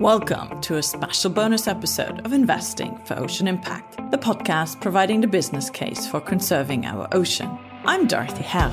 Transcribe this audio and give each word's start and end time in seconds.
Welcome 0.00 0.60
to 0.60 0.76
a 0.76 0.82
special 0.82 1.30
bonus 1.30 1.66
episode 1.66 2.20
of 2.26 2.34
Investing 2.34 2.98
for 3.06 3.18
Ocean 3.18 3.48
Impact, 3.48 3.96
the 4.10 4.18
podcast 4.18 4.78
providing 4.82 5.22
the 5.22 5.26
business 5.26 5.70
case 5.70 6.06
for 6.06 6.20
conserving 6.20 6.84
our 6.84 7.08
ocean. 7.12 7.48
I'm 7.82 8.06
Dorothy 8.06 8.42
Herr. 8.42 8.70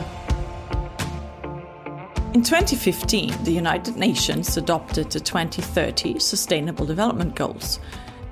In 2.34 2.44
2015, 2.44 3.42
the 3.46 3.54
United 3.54 3.96
Nations 3.96 4.58
adopted 4.58 5.12
the 5.12 5.22
2030 5.22 6.20
Sustainable 6.20 6.86
Development 6.86 7.34
Goals, 7.34 7.80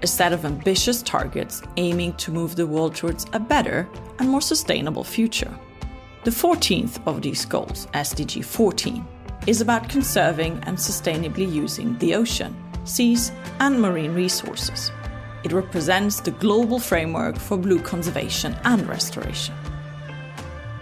a 0.02 0.08
set 0.08 0.34
of 0.34 0.44
ambitious 0.44 1.02
targets 1.02 1.62
aiming 1.78 2.16
to 2.16 2.34
move 2.34 2.58
the 2.58 2.68
world 2.68 2.94
towards 2.94 3.26
a 3.32 3.40
better 3.40 3.88
and 4.20 4.28
more 4.28 4.42
sustainable 4.42 5.06
future. 5.06 5.58
The 6.26 6.32
14th 6.32 7.00
of 7.08 7.22
these 7.22 7.46
goals, 7.46 7.88
SDG 7.94 8.44
14, 8.44 9.08
is 9.48 9.62
about 9.62 9.88
conserving 9.88 10.60
and 10.64 10.78
sustainably 10.78 11.50
using 11.50 11.98
the 12.00 12.16
ocean 12.16 12.54
seas, 12.84 13.32
and 13.60 13.82
marine 13.82 14.14
resources. 14.14 14.92
It 15.44 15.52
represents 15.52 16.20
the 16.20 16.32
global 16.32 16.80
framework 16.80 17.38
for 17.38 17.58
blue 17.58 17.80
conservation 17.80 18.56
and 18.64 18.88
restoration. 18.88 19.56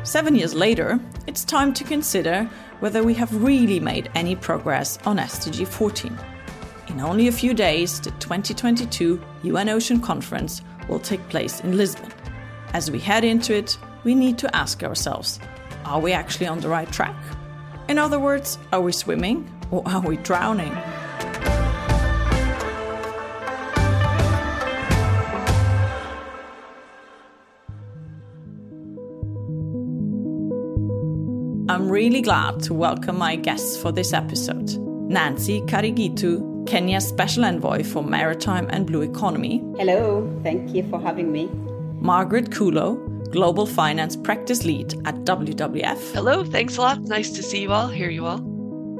Seven 0.03 0.35
years 0.35 0.53
later, 0.53 0.99
it's 1.27 1.43
time 1.43 1.73
to 1.73 1.83
consider 1.83 2.49
whether 2.79 3.03
we 3.03 3.13
have 3.13 3.43
really 3.43 3.79
made 3.79 4.09
any 4.15 4.35
progress 4.35 4.97
on 5.05 5.17
SDG 5.17 5.67
14. 5.67 6.17
In 6.87 6.99
only 6.99 7.27
a 7.27 7.31
few 7.31 7.53
days, 7.53 7.99
the 8.01 8.11
2022 8.11 9.21
UN 9.43 9.69
Ocean 9.69 10.01
Conference 10.01 10.61
will 10.87 10.99
take 10.99 11.27
place 11.29 11.59
in 11.59 11.77
Lisbon. 11.77 12.11
As 12.73 12.89
we 12.89 12.99
head 12.99 13.23
into 13.23 13.55
it, 13.55 13.77
we 14.03 14.15
need 14.15 14.37
to 14.39 14.55
ask 14.55 14.83
ourselves 14.83 15.39
are 15.85 15.99
we 15.99 16.11
actually 16.11 16.47
on 16.47 16.59
the 16.59 16.69
right 16.69 16.91
track? 16.91 17.15
In 17.87 17.97
other 17.97 18.19
words, 18.19 18.57
are 18.71 18.81
we 18.81 18.91
swimming 18.91 19.49
or 19.71 19.81
are 19.87 20.01
we 20.01 20.17
drowning? 20.17 20.75
I'm 31.89 31.93
really 31.93 32.21
glad 32.21 32.61
to 32.65 32.75
welcome 32.75 33.17
my 33.17 33.35
guests 33.35 33.75
for 33.75 33.91
this 33.91 34.13
episode 34.13 34.77
Nancy 35.09 35.61
Karigithu, 35.61 36.67
Kenya's 36.67 37.07
Special 37.07 37.43
Envoy 37.43 37.83
for 37.83 38.03
Maritime 38.03 38.67
and 38.69 38.85
Blue 38.85 39.01
Economy. 39.01 39.57
Hello, 39.75 40.31
thank 40.43 40.75
you 40.75 40.87
for 40.87 41.01
having 41.01 41.31
me. 41.31 41.49
Margaret 41.99 42.51
Kuhlow, 42.51 43.31
Global 43.31 43.65
Finance 43.65 44.15
Practice 44.17 44.65
Lead 44.65 44.93
at 45.07 45.15
WWF. 45.25 46.13
Hello, 46.13 46.43
thanks 46.43 46.77
a 46.77 46.81
lot. 46.81 47.01
Nice 47.05 47.31
to 47.31 47.41
see 47.41 47.63
you 47.63 47.71
all, 47.71 47.87
hear 47.87 48.11
you 48.11 48.27
all. 48.27 48.37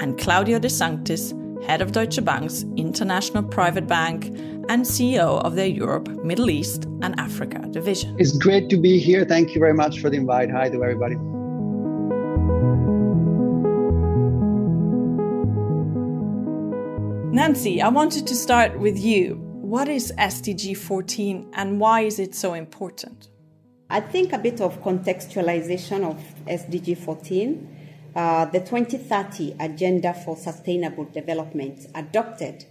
And 0.02 0.18
Claudio 0.18 0.58
De 0.58 0.68
Sanctis, 0.68 1.32
Head 1.68 1.84
of 1.84 1.92
Deutsche 1.92 2.26
Bank's 2.26 2.66
International 2.76 3.44
Private 3.44 3.86
Bank 3.86 4.30
and 4.68 4.84
CEO 4.84 5.40
of 5.44 5.54
their 5.54 5.68
Europe, 5.68 6.08
Middle 6.24 6.50
East, 6.50 6.86
and 7.04 7.20
Africa 7.20 7.60
division. 7.70 8.16
It's 8.18 8.36
great 8.36 8.68
to 8.70 8.78
be 8.78 8.98
here. 8.98 9.26
Thank 9.26 9.54
you 9.54 9.60
very 9.60 9.76
much 9.76 10.00
for 10.00 10.10
the 10.10 10.18
invite. 10.18 10.50
Hi 10.50 10.70
to 10.70 10.84
everybody. 10.84 11.18
Nancy, 17.32 17.82
I 17.82 17.90
wanted 17.90 18.28
to 18.28 18.36
start 18.36 18.80
with 18.80 18.98
you. 19.00 19.36
What 19.36 19.88
is 19.88 20.12
SDG 20.18 20.76
14 20.76 21.52
and 21.54 21.80
why 21.80 22.02
is 22.02 22.20
it 22.20 22.36
so 22.36 22.54
important? 22.54 23.30
I 23.90 24.02
think 24.02 24.34
a 24.34 24.38
bit 24.38 24.62
of 24.62 24.84
contextualization 24.84 26.04
of 26.04 26.18
SDG 26.46 26.98
14. 26.98 27.78
Uh, 28.16 28.46
the 28.46 28.60
2030 28.60 29.56
Agenda 29.60 30.14
for 30.14 30.36
Sustainable 30.36 31.06
Development 31.06 31.88
adopted 31.96 32.66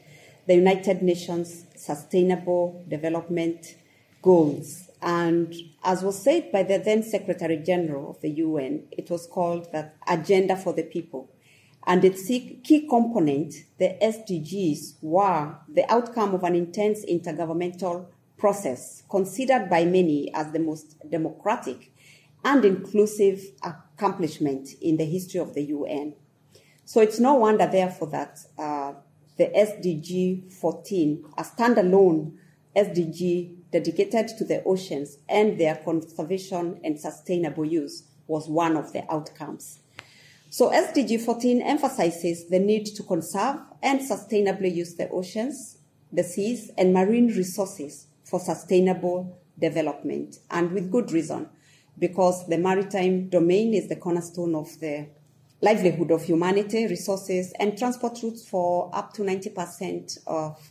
the 0.47 0.55
United 0.55 1.03
Nations 1.03 1.65
Sustainable 1.75 2.85
Development 2.89 3.75
Goals. 4.23 4.91
And 5.01 5.55
as 5.85 6.03
was 6.03 6.21
said 6.23 6.51
by 6.51 6.65
the 6.65 6.79
then 6.79 7.03
Secretary 7.03 7.59
General 7.59 8.11
of 8.11 8.21
the 8.21 8.31
UN, 8.31 8.85
it 8.91 9.11
was 9.11 9.27
called 9.27 9.71
the 9.73 9.93
Agenda 10.09 10.57
for 10.57 10.73
the 10.73 10.83
People. 10.83 11.31
And 11.87 12.05
its 12.05 12.27
key 12.27 12.87
component, 12.89 13.55
the 13.79 13.97
SDGs, 14.03 14.97
were 15.01 15.57
the 15.69 15.91
outcome 15.91 16.35
of 16.35 16.43
an 16.43 16.55
intense 16.55 17.05
intergovernmental 17.07 18.07
process 18.37 19.03
considered 19.09 19.71
by 19.71 19.85
many 19.85 20.33
as 20.35 20.53
the 20.53 20.59
most 20.59 20.97
democratic 21.09 21.93
and 22.45 22.65
inclusive 22.65 23.43
accomplishment 23.63 24.71
in 24.81 24.97
the 24.97 25.05
history 25.05 25.41
of 25.41 25.55
the 25.55 25.63
UN. 25.63 26.15
So 26.85 27.01
it's 27.01 27.19
no 27.19 27.35
wonder, 27.35 27.67
therefore, 27.67 28.09
that 28.09 28.39
uh, 28.59 28.95
the 29.37 29.47
SDG 29.47 30.53
14, 30.53 31.25
a 31.37 31.43
standalone 31.43 32.37
SDG 32.77 33.58
dedicated 33.71 34.29
to 34.39 34.45
the 34.45 34.63
oceans 34.65 35.19
and 35.29 35.59
their 35.59 35.77
conservation 35.77 36.81
and 36.83 36.99
sustainable 36.99 37.65
use, 37.65 38.05
was 38.27 38.49
one 38.49 38.77
of 38.77 38.93
the 38.93 39.05
outcomes. 39.13 39.81
So 40.51 40.71
SDG 40.71 41.21
14 41.21 41.61
emphasizes 41.61 42.49
the 42.49 42.59
need 42.59 42.87
to 42.87 43.03
conserve 43.03 43.57
and 43.83 44.01
sustainably 44.01 44.75
use 44.75 44.95
the 44.95 45.09
oceans, 45.11 45.79
the 46.13 46.25
seas, 46.25 46.71
and 46.79 46.95
marine 46.95 47.29
resources 47.29 48.07
for 48.25 48.41
sustainable 48.41 49.39
development, 49.59 50.39
and 50.51 50.73
with 50.73 50.91
good 50.91 51.13
reason, 51.13 51.49
because 51.99 52.47
the 52.47 52.57
maritime 52.57 53.29
domain 53.29 53.75
is 53.75 53.89
the 53.89 53.97
cornerstone 53.97 54.55
of 54.55 54.79
the 54.81 55.09
livelihood 55.61 56.11
of 56.11 56.23
humanity, 56.23 56.87
resources, 56.87 57.53
and 57.59 57.77
transport 57.77 58.19
routes 58.23 58.49
for 58.49 58.91
up 58.95 59.13
to 59.13 59.23
90% 59.23 60.19
of 60.27 60.71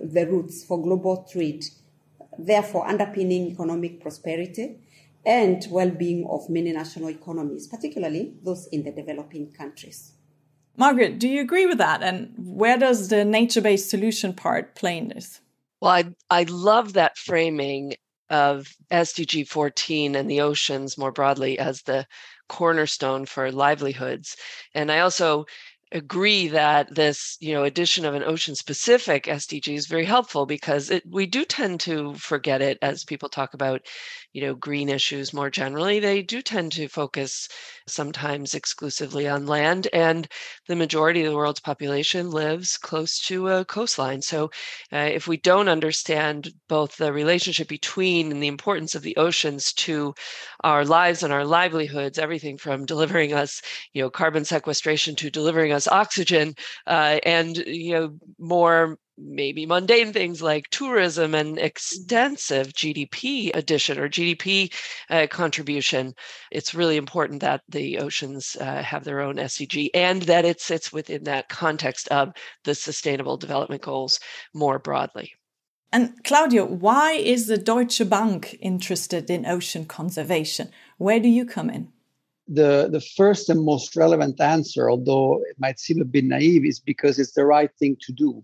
the 0.00 0.26
routes 0.26 0.64
for 0.64 0.80
global 0.80 1.26
trade, 1.30 1.64
therefore 2.46 2.86
underpinning 2.86 3.50
economic 3.50 4.00
prosperity 4.00 4.78
and 5.24 5.66
well-being 5.70 6.26
of 6.30 6.48
many 6.48 6.72
national 6.72 7.10
economies, 7.10 7.66
particularly 7.68 8.34
those 8.42 8.66
in 8.68 8.82
the 8.82 8.92
developing 8.92 9.52
countries. 9.52 10.12
Margaret, 10.76 11.18
do 11.18 11.28
you 11.28 11.42
agree 11.42 11.66
with 11.66 11.78
that? 11.78 12.02
And 12.02 12.32
where 12.38 12.78
does 12.78 13.08
the 13.08 13.24
nature-based 13.24 13.90
solution 13.90 14.32
part 14.32 14.74
play 14.74 14.96
in 14.96 15.08
this? 15.08 15.40
Well, 15.80 15.90
I 15.90 16.14
I 16.30 16.44
love 16.44 16.94
that 16.94 17.18
framing 17.18 17.94
of 18.30 18.74
SDG 18.92 19.46
14 19.48 20.14
and 20.14 20.30
the 20.30 20.40
oceans 20.40 20.96
more 20.96 21.10
broadly 21.10 21.58
as 21.58 21.82
the 21.82 22.06
cornerstone 22.48 23.26
for 23.26 23.50
livelihoods. 23.50 24.36
And 24.74 24.90
I 24.90 25.00
also 25.00 25.46
agree 25.92 26.48
that 26.48 26.94
this 26.94 27.36
you 27.40 27.52
know 27.52 27.64
addition 27.64 28.04
of 28.04 28.14
an 28.14 28.22
ocean 28.22 28.54
specific 28.54 29.24
sdg 29.24 29.74
is 29.74 29.86
very 29.86 30.04
helpful 30.04 30.46
because 30.46 30.90
it, 30.90 31.02
we 31.08 31.26
do 31.26 31.44
tend 31.44 31.80
to 31.80 32.14
forget 32.14 32.62
it 32.62 32.78
as 32.82 33.04
people 33.04 33.28
talk 33.28 33.54
about 33.54 33.80
you 34.32 34.40
know 34.42 34.54
green 34.54 34.88
issues 34.88 35.32
more 35.32 35.50
generally 35.50 36.00
they 36.00 36.22
do 36.22 36.40
tend 36.42 36.72
to 36.72 36.88
focus 36.88 37.48
sometimes 37.86 38.54
exclusively 38.54 39.28
on 39.28 39.46
land 39.46 39.88
and 39.92 40.28
the 40.68 40.76
majority 40.76 41.24
of 41.24 41.30
the 41.30 41.36
world's 41.36 41.60
population 41.60 42.30
lives 42.30 42.76
close 42.76 43.18
to 43.18 43.48
a 43.48 43.64
coastline. 43.64 44.22
So 44.22 44.50
uh, 44.92 44.98
if 45.12 45.26
we 45.26 45.36
don't 45.36 45.68
understand 45.68 46.48
both 46.68 46.96
the 46.96 47.12
relationship 47.12 47.68
between 47.68 48.30
and 48.30 48.42
the 48.42 48.48
importance 48.48 48.94
of 48.94 49.02
the 49.02 49.16
oceans 49.16 49.72
to 49.74 50.14
our 50.64 50.84
lives 50.84 51.22
and 51.22 51.32
our 51.32 51.44
livelihoods 51.44 52.18
everything 52.18 52.58
from 52.58 52.86
delivering 52.86 53.32
us 53.32 53.60
you 53.92 54.02
know 54.02 54.10
carbon 54.10 54.44
sequestration 54.44 55.16
to 55.16 55.30
delivering 55.30 55.72
us 55.72 55.88
oxygen 55.88 56.54
uh, 56.86 57.18
and 57.24 57.56
you 57.66 57.92
know 57.92 58.16
more 58.38 58.96
maybe 59.22 59.66
mundane 59.66 60.12
things 60.12 60.42
like 60.42 60.68
tourism 60.70 61.34
and 61.34 61.58
extensive 61.58 62.68
GDP 62.68 63.50
addition 63.54 63.98
or 63.98 64.08
GDP 64.08 64.72
uh, 65.10 65.26
contribution. 65.28 66.14
It's 66.50 66.74
really 66.74 66.96
important 66.96 67.40
that 67.40 67.62
the 67.68 67.98
oceans 67.98 68.56
uh, 68.60 68.82
have 68.82 69.04
their 69.04 69.20
own 69.20 69.36
SDG 69.36 69.90
and 69.94 70.22
that 70.22 70.44
it 70.44 70.60
sits 70.60 70.92
within 70.92 71.24
that 71.24 71.48
context 71.48 72.08
of 72.08 72.32
the 72.64 72.74
Sustainable 72.74 73.36
Development 73.36 73.82
Goals 73.82 74.20
more 74.54 74.78
broadly. 74.78 75.32
And 75.92 76.22
Claudio, 76.24 76.64
why 76.64 77.12
is 77.12 77.46
the 77.46 77.58
Deutsche 77.58 78.08
Bank 78.08 78.56
interested 78.60 79.28
in 79.28 79.44
ocean 79.44 79.86
conservation? 79.86 80.70
Where 80.98 81.18
do 81.18 81.28
you 81.28 81.44
come 81.44 81.68
in? 81.68 81.88
The, 82.46 82.88
the 82.90 83.00
first 83.00 83.48
and 83.48 83.64
most 83.64 83.94
relevant 83.96 84.40
answer, 84.40 84.90
although 84.90 85.40
it 85.48 85.56
might 85.58 85.78
seem 85.78 86.00
a 86.00 86.04
bit 86.04 86.24
naive, 86.24 86.64
is 86.64 86.80
because 86.80 87.18
it's 87.18 87.32
the 87.32 87.44
right 87.44 87.70
thing 87.78 87.96
to 88.02 88.12
do 88.12 88.42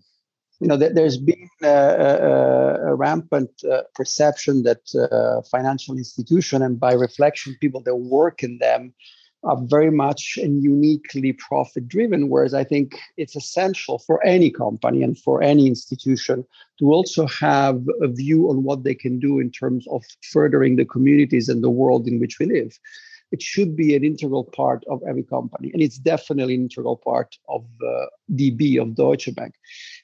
you 0.59 0.67
know, 0.67 0.77
there's 0.77 1.17
been 1.17 1.49
a, 1.61 1.67
a, 1.67 2.91
a 2.91 2.95
rampant 2.95 3.51
uh, 3.63 3.81
perception 3.93 4.63
that 4.63 4.81
uh, 4.95 5.41
financial 5.49 5.97
institution 5.97 6.61
and 6.63 6.79
by 6.79 6.93
reflection, 6.93 7.55
people 7.61 7.81
that 7.81 7.95
work 7.95 8.43
in 8.43 8.57
them 8.57 8.93
are 9.43 9.57
very 9.65 9.91
much 9.91 10.37
and 10.41 10.63
uniquely 10.63 11.31
profit 11.33 11.87
driven. 11.87 12.29
Whereas 12.29 12.55
I 12.55 12.63
think 12.63 12.97
it's 13.17 13.35
essential 13.35 13.99
for 13.99 14.25
any 14.25 14.49
company 14.49 15.03
and 15.03 15.17
for 15.17 15.43
any 15.43 15.67
institution 15.67 16.43
to 16.79 16.91
also 16.91 17.27
have 17.27 17.83
a 18.01 18.07
view 18.07 18.49
on 18.49 18.63
what 18.63 18.83
they 18.83 18.95
can 18.95 19.19
do 19.19 19.39
in 19.39 19.51
terms 19.51 19.85
of 19.87 20.03
furthering 20.31 20.75
the 20.75 20.85
communities 20.85 21.49
and 21.49 21.63
the 21.63 21.69
world 21.69 22.07
in 22.07 22.19
which 22.19 22.39
we 22.39 22.47
live. 22.47 22.79
It 23.31 23.41
should 23.41 23.75
be 23.75 23.95
an 23.95 24.03
integral 24.03 24.43
part 24.43 24.83
of 24.89 25.01
every 25.07 25.23
company. 25.23 25.69
And 25.73 25.81
it's 25.81 25.97
definitely 25.97 26.55
an 26.55 26.61
integral 26.61 26.97
part 26.97 27.37
of 27.49 27.65
uh, 27.85 28.05
DB, 28.33 28.81
of 28.81 28.95
Deutsche 28.95 29.33
Bank. 29.35 29.55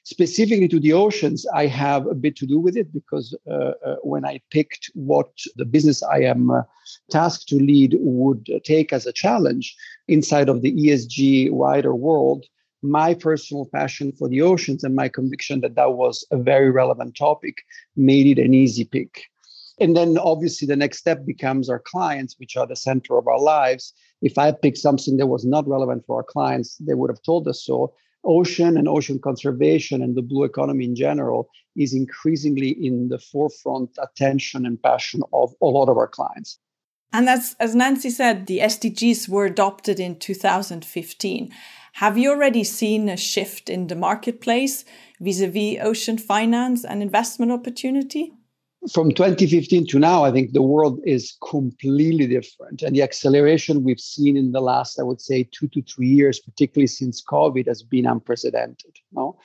Specifically 0.04 0.68
to 0.68 0.78
the 0.78 0.92
oceans, 0.92 1.46
I 1.54 1.66
have 1.66 2.06
a 2.06 2.14
bit 2.14 2.36
to 2.36 2.46
do 2.46 2.58
with 2.58 2.76
it 2.76 2.92
because 2.92 3.36
uh, 3.50 3.72
uh, 3.84 3.96
when 4.02 4.24
I 4.24 4.40
picked 4.50 4.90
what 4.94 5.30
the 5.56 5.64
business 5.64 6.02
I 6.02 6.20
am 6.20 6.50
uh, 6.50 6.62
tasked 7.10 7.48
to 7.48 7.56
lead 7.56 7.96
would 8.00 8.48
take 8.64 8.92
as 8.92 9.06
a 9.06 9.12
challenge 9.12 9.74
inside 10.08 10.48
of 10.48 10.62
the 10.62 10.72
ESG 10.72 11.50
wider 11.50 11.94
world, 11.94 12.44
my 12.82 13.14
personal 13.14 13.66
passion 13.72 14.12
for 14.12 14.28
the 14.28 14.42
oceans 14.42 14.84
and 14.84 14.94
my 14.94 15.08
conviction 15.08 15.62
that 15.62 15.74
that 15.74 15.94
was 15.94 16.26
a 16.30 16.36
very 16.36 16.70
relevant 16.70 17.16
topic 17.16 17.62
made 17.96 18.26
it 18.26 18.42
an 18.42 18.52
easy 18.52 18.84
pick. 18.84 19.22
And 19.80 19.96
then 19.96 20.18
obviously 20.18 20.66
the 20.66 20.76
next 20.76 20.98
step 20.98 21.26
becomes 21.26 21.68
our 21.68 21.80
clients, 21.80 22.36
which 22.38 22.56
are 22.56 22.66
the 22.66 22.76
center 22.76 23.18
of 23.18 23.26
our 23.26 23.40
lives. 23.40 23.92
If 24.22 24.38
I 24.38 24.52
picked 24.52 24.78
something 24.78 25.16
that 25.16 25.26
was 25.26 25.44
not 25.44 25.66
relevant 25.66 26.04
for 26.06 26.16
our 26.16 26.22
clients, 26.22 26.76
they 26.76 26.94
would 26.94 27.10
have 27.10 27.22
told 27.22 27.48
us 27.48 27.64
so. 27.64 27.92
Ocean 28.24 28.78
and 28.78 28.88
ocean 28.88 29.18
conservation 29.18 30.02
and 30.02 30.16
the 30.16 30.22
blue 30.22 30.44
economy 30.44 30.84
in 30.84 30.96
general 30.96 31.48
is 31.76 31.92
increasingly 31.92 32.70
in 32.70 33.08
the 33.08 33.18
forefront 33.18 33.90
attention 34.00 34.64
and 34.64 34.82
passion 34.82 35.20
of 35.32 35.52
a 35.60 35.66
lot 35.66 35.88
of 35.88 35.98
our 35.98 36.08
clients. 36.08 36.58
And 37.12 37.28
as, 37.28 37.54
as 37.60 37.74
Nancy 37.74 38.10
said, 38.10 38.46
the 38.46 38.60
SDGs 38.60 39.28
were 39.28 39.44
adopted 39.44 40.00
in 40.00 40.18
2015. 40.18 41.52
Have 41.94 42.18
you 42.18 42.30
already 42.30 42.64
seen 42.64 43.08
a 43.08 43.16
shift 43.16 43.68
in 43.68 43.86
the 43.86 43.94
marketplace 43.94 44.84
vis 45.20 45.40
a 45.40 45.46
vis 45.46 45.78
ocean 45.80 46.18
finance 46.18 46.84
and 46.84 47.02
investment 47.02 47.52
opportunity? 47.52 48.32
From 48.92 49.12
2015 49.12 49.86
to 49.88 49.98
now, 49.98 50.24
I 50.24 50.30
think 50.30 50.52
the 50.52 50.62
world 50.62 51.00
is 51.04 51.36
completely 51.46 52.26
different. 52.26 52.82
And 52.82 52.94
the 52.94 53.02
acceleration 53.02 53.82
we've 53.82 54.00
seen 54.00 54.36
in 54.36 54.52
the 54.52 54.60
last, 54.60 54.98
I 55.00 55.02
would 55.02 55.20
say, 55.20 55.48
two 55.52 55.68
to 55.68 55.82
three 55.82 56.08
years, 56.08 56.38
particularly 56.38 56.88
since 56.88 57.22
COVID, 57.22 57.66
has 57.66 57.82
been 57.82 58.06
unprecedented. 58.06 58.98
No? 59.12 59.38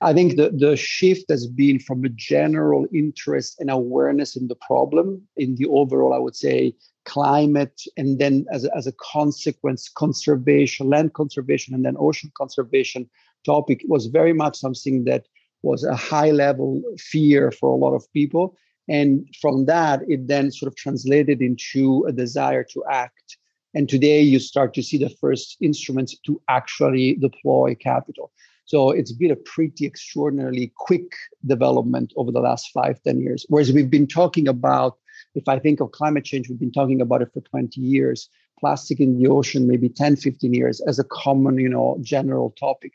I 0.00 0.12
think 0.12 0.36
the, 0.36 0.50
the 0.50 0.76
shift 0.76 1.26
has 1.30 1.46
been 1.46 1.78
from 1.78 2.04
a 2.04 2.08
general 2.08 2.86
interest 2.92 3.60
and 3.60 3.70
awareness 3.70 4.34
in 4.34 4.48
the 4.48 4.56
problem, 4.56 5.22
in 5.36 5.56
the 5.56 5.66
overall, 5.66 6.14
I 6.14 6.18
would 6.18 6.36
say, 6.36 6.74
climate, 7.04 7.82
and 7.96 8.18
then 8.18 8.46
as 8.50 8.64
a, 8.64 8.76
as 8.76 8.86
a 8.86 8.92
consequence, 8.92 9.88
conservation, 9.88 10.88
land 10.88 11.12
conservation, 11.14 11.74
and 11.74 11.84
then 11.84 11.96
ocean 11.98 12.32
conservation 12.36 13.08
topic 13.44 13.82
was 13.86 14.06
very 14.06 14.32
much 14.32 14.56
something 14.58 15.04
that 15.04 15.26
was 15.62 15.84
a 15.84 15.94
high 15.94 16.30
level 16.30 16.82
fear 16.98 17.50
for 17.50 17.68
a 17.70 17.76
lot 17.76 17.94
of 17.94 18.10
people 18.12 18.56
and 18.88 19.26
from 19.40 19.66
that, 19.66 20.02
it 20.08 20.28
then 20.28 20.50
sort 20.50 20.68
of 20.68 20.76
translated 20.76 21.42
into 21.42 22.04
a 22.08 22.12
desire 22.12 22.64
to 22.64 22.84
act. 22.90 23.38
And 23.74 23.88
today, 23.88 24.22
you 24.22 24.38
start 24.38 24.74
to 24.74 24.82
see 24.82 24.96
the 24.96 25.10
first 25.20 25.56
instruments 25.60 26.16
to 26.26 26.40
actually 26.48 27.14
deploy 27.14 27.74
capital. 27.74 28.32
So 28.64 28.90
it's 28.90 29.12
been 29.12 29.30
a 29.30 29.36
pretty 29.36 29.86
extraordinarily 29.86 30.72
quick 30.76 31.12
development 31.44 32.12
over 32.16 32.32
the 32.32 32.40
last 32.40 32.70
five, 32.72 33.00
ten 33.02 33.20
years. 33.20 33.44
Whereas 33.48 33.72
we've 33.72 33.90
been 33.90 34.06
talking 34.06 34.48
about, 34.48 34.98
if 35.34 35.46
I 35.48 35.58
think 35.58 35.80
of 35.80 35.92
climate 35.92 36.24
change, 36.24 36.48
we've 36.48 36.58
been 36.58 36.72
talking 36.72 37.00
about 37.00 37.22
it 37.22 37.32
for 37.32 37.40
20 37.42 37.80
years, 37.80 38.28
plastic 38.58 38.98
in 38.98 39.18
the 39.18 39.28
ocean, 39.28 39.68
maybe 39.68 39.88
10, 39.88 40.16
15 40.16 40.54
years 40.54 40.80
as 40.80 40.98
a 40.98 41.04
common, 41.04 41.58
you 41.58 41.68
know, 41.68 41.98
general 42.02 42.54
topic 42.58 42.92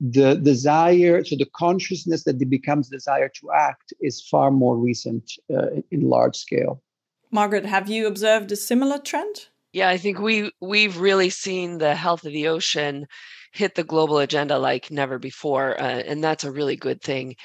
the 0.00 0.34
desire, 0.36 1.24
so 1.24 1.36
the 1.36 1.48
consciousness 1.54 2.24
that 2.24 2.40
it 2.40 2.50
becomes 2.50 2.88
desire 2.88 3.30
to 3.40 3.50
act 3.52 3.92
is 4.00 4.26
far 4.28 4.50
more 4.50 4.76
recent 4.76 5.30
uh, 5.54 5.80
in 5.90 6.00
large 6.08 6.36
scale. 6.36 6.82
Margaret, 7.30 7.64
have 7.66 7.88
you 7.88 8.06
observed 8.06 8.52
a 8.52 8.56
similar 8.56 8.98
trend? 8.98 9.46
Yeah, 9.72 9.88
I 9.88 9.96
think 9.96 10.20
we 10.20 10.52
we've 10.60 10.98
really 10.98 11.30
seen 11.30 11.78
the 11.78 11.96
health 11.96 12.24
of 12.24 12.32
the 12.32 12.48
ocean 12.48 13.06
hit 13.52 13.74
the 13.74 13.84
global 13.84 14.18
agenda 14.18 14.58
like 14.58 14.90
never 14.90 15.18
before, 15.18 15.80
uh, 15.80 16.02
and 16.06 16.22
that's 16.22 16.44
a 16.44 16.52
really 16.52 16.76
good 16.76 17.00
thing. 17.02 17.36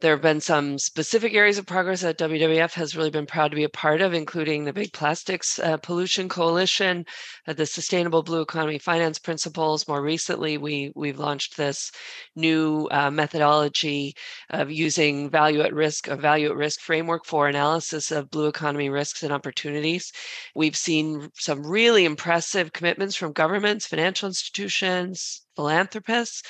There 0.00 0.12
have 0.12 0.22
been 0.22 0.40
some 0.40 0.78
specific 0.78 1.34
areas 1.34 1.58
of 1.58 1.66
progress 1.66 2.02
that 2.02 2.18
WWF 2.18 2.72
has 2.74 2.96
really 2.96 3.10
been 3.10 3.26
proud 3.26 3.50
to 3.50 3.56
be 3.56 3.64
a 3.64 3.68
part 3.68 4.00
of, 4.00 4.14
including 4.14 4.64
the 4.64 4.72
Big 4.72 4.92
Plastics 4.92 5.58
uh, 5.58 5.76
Pollution 5.78 6.28
Coalition, 6.28 7.04
uh, 7.48 7.52
the 7.52 7.66
Sustainable 7.66 8.22
Blue 8.22 8.40
Economy 8.40 8.78
Finance 8.78 9.18
Principles. 9.18 9.88
More 9.88 10.00
recently, 10.00 10.56
we 10.56 10.92
we've 10.94 11.18
launched 11.18 11.56
this 11.56 11.90
new 12.36 12.86
uh, 12.92 13.10
methodology 13.10 14.14
of 14.50 14.70
using 14.70 15.30
value 15.30 15.62
at 15.62 15.74
risk, 15.74 16.06
a 16.06 16.14
value 16.14 16.50
at 16.50 16.56
risk 16.56 16.80
framework 16.80 17.24
for 17.24 17.48
analysis 17.48 18.12
of 18.12 18.30
blue 18.30 18.46
economy 18.46 18.90
risks 18.90 19.24
and 19.24 19.32
opportunities. 19.32 20.12
We've 20.54 20.76
seen 20.76 21.30
some 21.34 21.66
really 21.66 22.04
impressive 22.04 22.72
commitments 22.72 23.16
from 23.16 23.32
governments, 23.32 23.88
financial 23.88 24.28
institutions, 24.28 25.42
philanthropists 25.58 26.42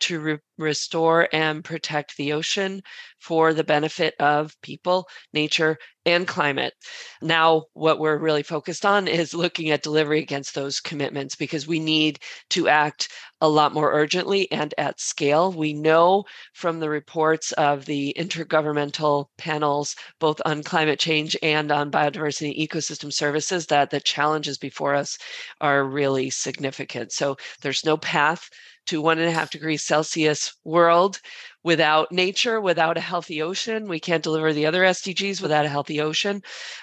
to 0.00 0.20
re- 0.20 0.38
restore 0.58 1.28
and 1.32 1.64
protect 1.64 2.16
the 2.16 2.32
ocean 2.32 2.82
for 3.20 3.54
the 3.54 3.64
benefit 3.64 4.14
of 4.20 4.60
people, 4.62 5.08
nature, 5.32 5.78
and 6.08 6.26
climate. 6.26 6.72
Now, 7.20 7.64
what 7.74 7.98
we're 7.98 8.16
really 8.16 8.42
focused 8.42 8.86
on 8.86 9.06
is 9.06 9.34
looking 9.34 9.68
at 9.68 9.82
delivery 9.82 10.20
against 10.20 10.54
those 10.54 10.80
commitments 10.80 11.34
because 11.34 11.66
we 11.66 11.78
need 11.78 12.18
to 12.50 12.66
act 12.66 13.08
a 13.42 13.48
lot 13.48 13.74
more 13.74 13.92
urgently 13.92 14.50
and 14.50 14.72
at 14.78 14.98
scale. 14.98 15.52
We 15.52 15.74
know 15.74 16.24
from 16.54 16.80
the 16.80 16.88
reports 16.88 17.52
of 17.52 17.84
the 17.84 18.16
intergovernmental 18.18 19.26
panels, 19.36 19.94
both 20.18 20.40
on 20.46 20.62
climate 20.62 20.98
change 20.98 21.36
and 21.42 21.70
on 21.70 21.90
biodiversity 21.90 22.58
ecosystem 22.58 23.12
services, 23.12 23.66
that 23.66 23.90
the 23.90 24.00
challenges 24.00 24.56
before 24.56 24.94
us 24.94 25.18
are 25.60 25.84
really 25.84 26.30
significant. 26.30 27.12
So 27.12 27.36
there's 27.60 27.84
no 27.84 27.98
path 27.98 28.48
to 28.86 29.02
one 29.02 29.18
and 29.18 29.28
a 29.28 29.32
half 29.32 29.50
degrees 29.50 29.84
Celsius 29.84 30.54
world 30.64 31.20
without 31.68 32.10
nature, 32.10 32.62
without 32.62 32.96
a 32.96 33.00
healthy 33.12 33.42
ocean. 33.42 33.88
We 33.88 34.00
can't 34.00 34.22
deliver 34.22 34.54
the 34.54 34.64
other 34.64 34.82
SDGs 34.84 35.42
without 35.42 35.66
a 35.66 35.68
healthy 35.68 36.00
ocean. 36.00 36.40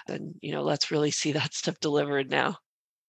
And, 0.08 0.36
you 0.42 0.52
know, 0.52 0.62
let's 0.62 0.92
really 0.92 1.10
see 1.10 1.32
that 1.32 1.54
stuff 1.62 1.80
delivered 1.80 2.30
now. 2.30 2.60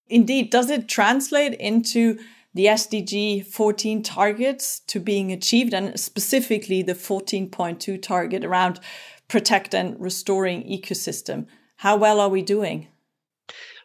Indeed. 0.08 0.50
Does 0.50 0.70
it 0.70 0.88
translate 0.88 1.52
into 1.52 2.18
the 2.54 2.64
SDG 2.64 3.44
14 3.44 4.02
targets 4.02 4.80
to 4.86 4.98
being 4.98 5.30
achieved 5.32 5.74
and 5.74 6.00
specifically 6.00 6.80
the 6.80 6.94
14.2 6.94 8.00
target 8.00 8.42
around 8.42 8.80
protect 9.28 9.74
and 9.74 10.00
restoring 10.00 10.62
ecosystem? 10.62 11.46
How 11.76 11.94
well 11.98 12.20
are 12.20 12.30
we 12.30 12.40
doing? 12.40 12.88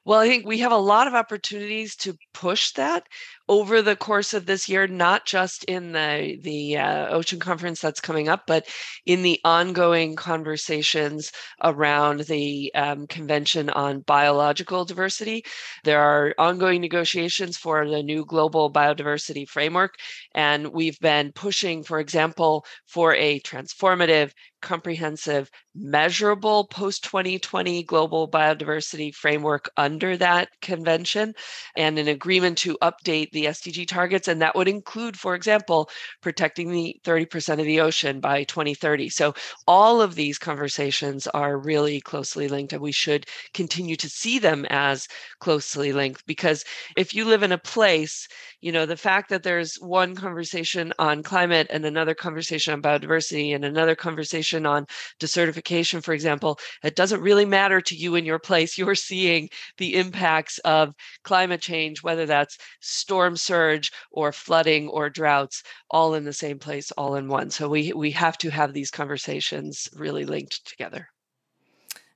Well, 0.05 0.21
I 0.21 0.29
think 0.29 0.47
we 0.47 0.59
have 0.59 0.71
a 0.71 0.77
lot 0.77 1.07
of 1.07 1.13
opportunities 1.13 1.97
to 1.97 2.17
push 2.33 2.71
that 2.73 3.07
over 3.49 3.81
the 3.81 3.95
course 3.95 4.33
of 4.33 4.45
this 4.45 4.69
year, 4.69 4.87
not 4.87 5.25
just 5.25 5.63
in 5.65 5.91
the 5.91 6.37
the 6.41 6.77
uh, 6.77 7.09
ocean 7.09 7.39
conference 7.39 7.81
that's 7.81 7.99
coming 7.99 8.29
up, 8.29 8.43
but 8.47 8.65
in 9.05 9.23
the 9.23 9.39
ongoing 9.43 10.15
conversations 10.15 11.31
around 11.63 12.21
the 12.21 12.71
um, 12.75 13.07
Convention 13.07 13.69
on 13.69 14.01
Biological 14.01 14.85
Diversity. 14.85 15.43
There 15.83 16.01
are 16.01 16.33
ongoing 16.37 16.81
negotiations 16.81 17.57
for 17.57 17.89
the 17.89 18.03
new 18.03 18.25
global 18.25 18.71
biodiversity 18.71 19.47
framework, 19.47 19.95
and 20.33 20.67
we've 20.67 20.99
been 20.99 21.31
pushing, 21.33 21.83
for 21.83 21.99
example, 21.99 22.65
for 22.87 23.13
a 23.15 23.39
transformative 23.41 24.31
comprehensive, 24.61 25.49
measurable 25.75 26.65
post 26.67 27.03
2020 27.03 27.83
global 27.83 28.29
biodiversity 28.29 29.13
framework 29.13 29.69
under 29.75 30.15
that 30.17 30.49
convention 30.61 31.33
and 31.75 31.97
an 31.97 32.07
agreement 32.21 32.55
to 32.59 32.77
update 32.83 33.31
the 33.31 33.45
SDG 33.45 33.87
targets. 33.87 34.27
And 34.27 34.39
that 34.41 34.55
would 34.55 34.67
include, 34.67 35.17
for 35.17 35.33
example, 35.33 35.89
protecting 36.21 36.71
the 36.71 36.95
30% 37.03 37.59
of 37.59 37.65
the 37.65 37.81
ocean 37.81 38.19
by 38.19 38.43
2030. 38.43 39.09
So 39.09 39.33
all 39.67 40.01
of 40.01 40.13
these 40.13 40.37
conversations 40.37 41.25
are 41.27 41.57
really 41.57 41.99
closely 41.99 42.47
linked, 42.47 42.73
and 42.73 42.81
we 42.81 42.91
should 42.91 43.25
continue 43.55 43.95
to 43.95 44.07
see 44.07 44.37
them 44.37 44.65
as 44.69 45.07
closely 45.39 45.91
linked 45.93 46.23
because 46.27 46.63
if 46.95 47.13
you 47.15 47.25
live 47.25 47.41
in 47.41 47.51
a 47.51 47.57
place, 47.57 48.27
you 48.61 48.71
know, 48.71 48.85
the 48.85 48.95
fact 48.95 49.29
that 49.29 49.41
there's 49.41 49.75
one 49.81 50.13
conversation 50.15 50.93
on 50.99 51.23
climate 51.23 51.67
and 51.71 51.85
another 51.85 52.13
conversation 52.13 52.73
on 52.73 52.81
biodiversity 52.81 53.55
and 53.55 53.65
another 53.65 53.95
conversation 53.95 54.67
on 54.67 54.85
desertification, 55.19 56.03
for 56.03 56.13
example, 56.13 56.59
it 56.83 56.95
doesn't 56.95 57.21
really 57.21 57.45
matter 57.45 57.81
to 57.81 57.95
you 57.95 58.13
in 58.15 58.25
your 58.25 58.39
place. 58.39 58.77
You're 58.81 58.93
seeing 58.95 59.49
the 59.77 59.95
impacts 59.95 60.59
of 60.59 60.93
climate 61.23 61.61
change, 61.61 62.03
whether 62.11 62.25
that's 62.25 62.57
storm 62.81 63.21
storm 63.21 63.37
surge 63.37 63.91
or 64.11 64.31
flooding 64.31 64.87
or 64.89 65.09
droughts 65.09 65.63
all 65.89 66.15
in 66.15 66.23
the 66.23 66.33
same 66.33 66.57
place 66.57 66.91
all 66.97 67.13
in 67.15 67.27
one 67.27 67.49
so 67.51 67.69
we 67.69 67.93
we 67.93 68.11
have 68.11 68.37
to 68.37 68.49
have 68.49 68.73
these 68.73 68.91
conversations 69.01 69.89
really 70.03 70.25
linked 70.25 70.65
together 70.71 71.03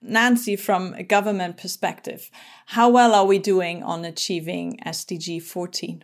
Nancy, 0.01 0.55
from 0.55 0.93
a 0.93 1.03
government 1.03 1.57
perspective, 1.57 2.29
how 2.67 2.87
well 2.89 3.15
are 3.15 3.25
we 3.25 3.39
doing 3.39 3.81
on 3.81 4.05
achieving 4.05 4.77
SDG 4.85 5.41
14? 5.41 6.03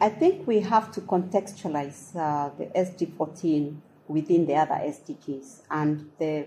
I 0.00 0.08
think 0.08 0.46
we 0.46 0.60
have 0.60 0.90
to 0.92 1.00
contextualize 1.02 2.00
uh, 2.16 2.48
the 2.58 2.66
SDG 2.84 3.12
14 3.18 3.82
within 4.16 4.46
the 4.46 4.54
other 4.54 4.80
SDGs. 4.94 5.48
And 5.70 6.10
the 6.18 6.46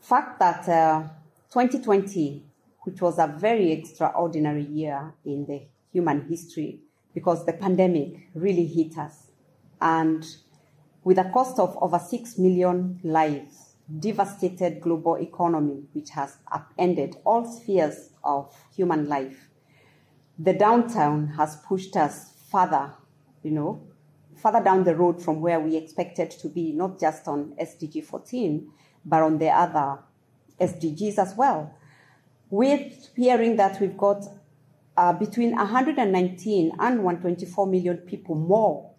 fact 0.00 0.38
that 0.38 0.66
uh, 0.68 1.02
2020 1.52 2.50
which 2.82 3.00
was 3.00 3.18
a 3.18 3.26
very 3.26 3.72
extraordinary 3.72 4.62
year 4.64 5.12
in 5.24 5.44
the 5.46 5.62
human 5.92 6.28
history 6.28 6.80
because 7.14 7.44
the 7.46 7.52
pandemic 7.52 8.28
really 8.34 8.66
hit 8.66 8.96
us. 8.98 9.30
And 9.80 10.24
with 11.02 11.18
a 11.18 11.30
cost 11.30 11.58
of 11.58 11.76
over 11.80 11.98
6 11.98 12.38
million 12.38 13.00
lives, 13.02 13.74
devastated 13.98 14.80
global 14.80 15.16
economy, 15.16 15.84
which 15.92 16.10
has 16.10 16.36
upended 16.52 17.16
all 17.24 17.44
spheres 17.44 18.10
of 18.22 18.54
human 18.74 19.08
life, 19.08 19.48
the 20.38 20.52
downtown 20.52 21.28
has 21.28 21.56
pushed 21.56 21.96
us 21.96 22.32
further, 22.50 22.92
you 23.42 23.50
know, 23.50 23.82
further 24.36 24.62
down 24.62 24.84
the 24.84 24.94
road 24.94 25.22
from 25.22 25.40
where 25.40 25.60
we 25.60 25.76
expected 25.76 26.30
to 26.30 26.48
be, 26.48 26.72
not 26.72 26.98
just 26.98 27.28
on 27.28 27.54
SDG 27.60 28.04
14, 28.04 28.70
but 29.04 29.22
on 29.22 29.38
the 29.38 29.48
other 29.48 29.98
SDGs 30.60 31.18
as 31.18 31.34
well. 31.34 31.74
We're 32.48 32.90
hearing 33.16 33.56
that 33.56 33.80
we've 33.80 33.96
got 33.96 34.24
uh, 35.00 35.14
between 35.14 35.56
119 35.56 36.72
and 36.78 37.02
124 37.02 37.66
million 37.66 37.96
people 37.96 38.34
more 38.34 38.90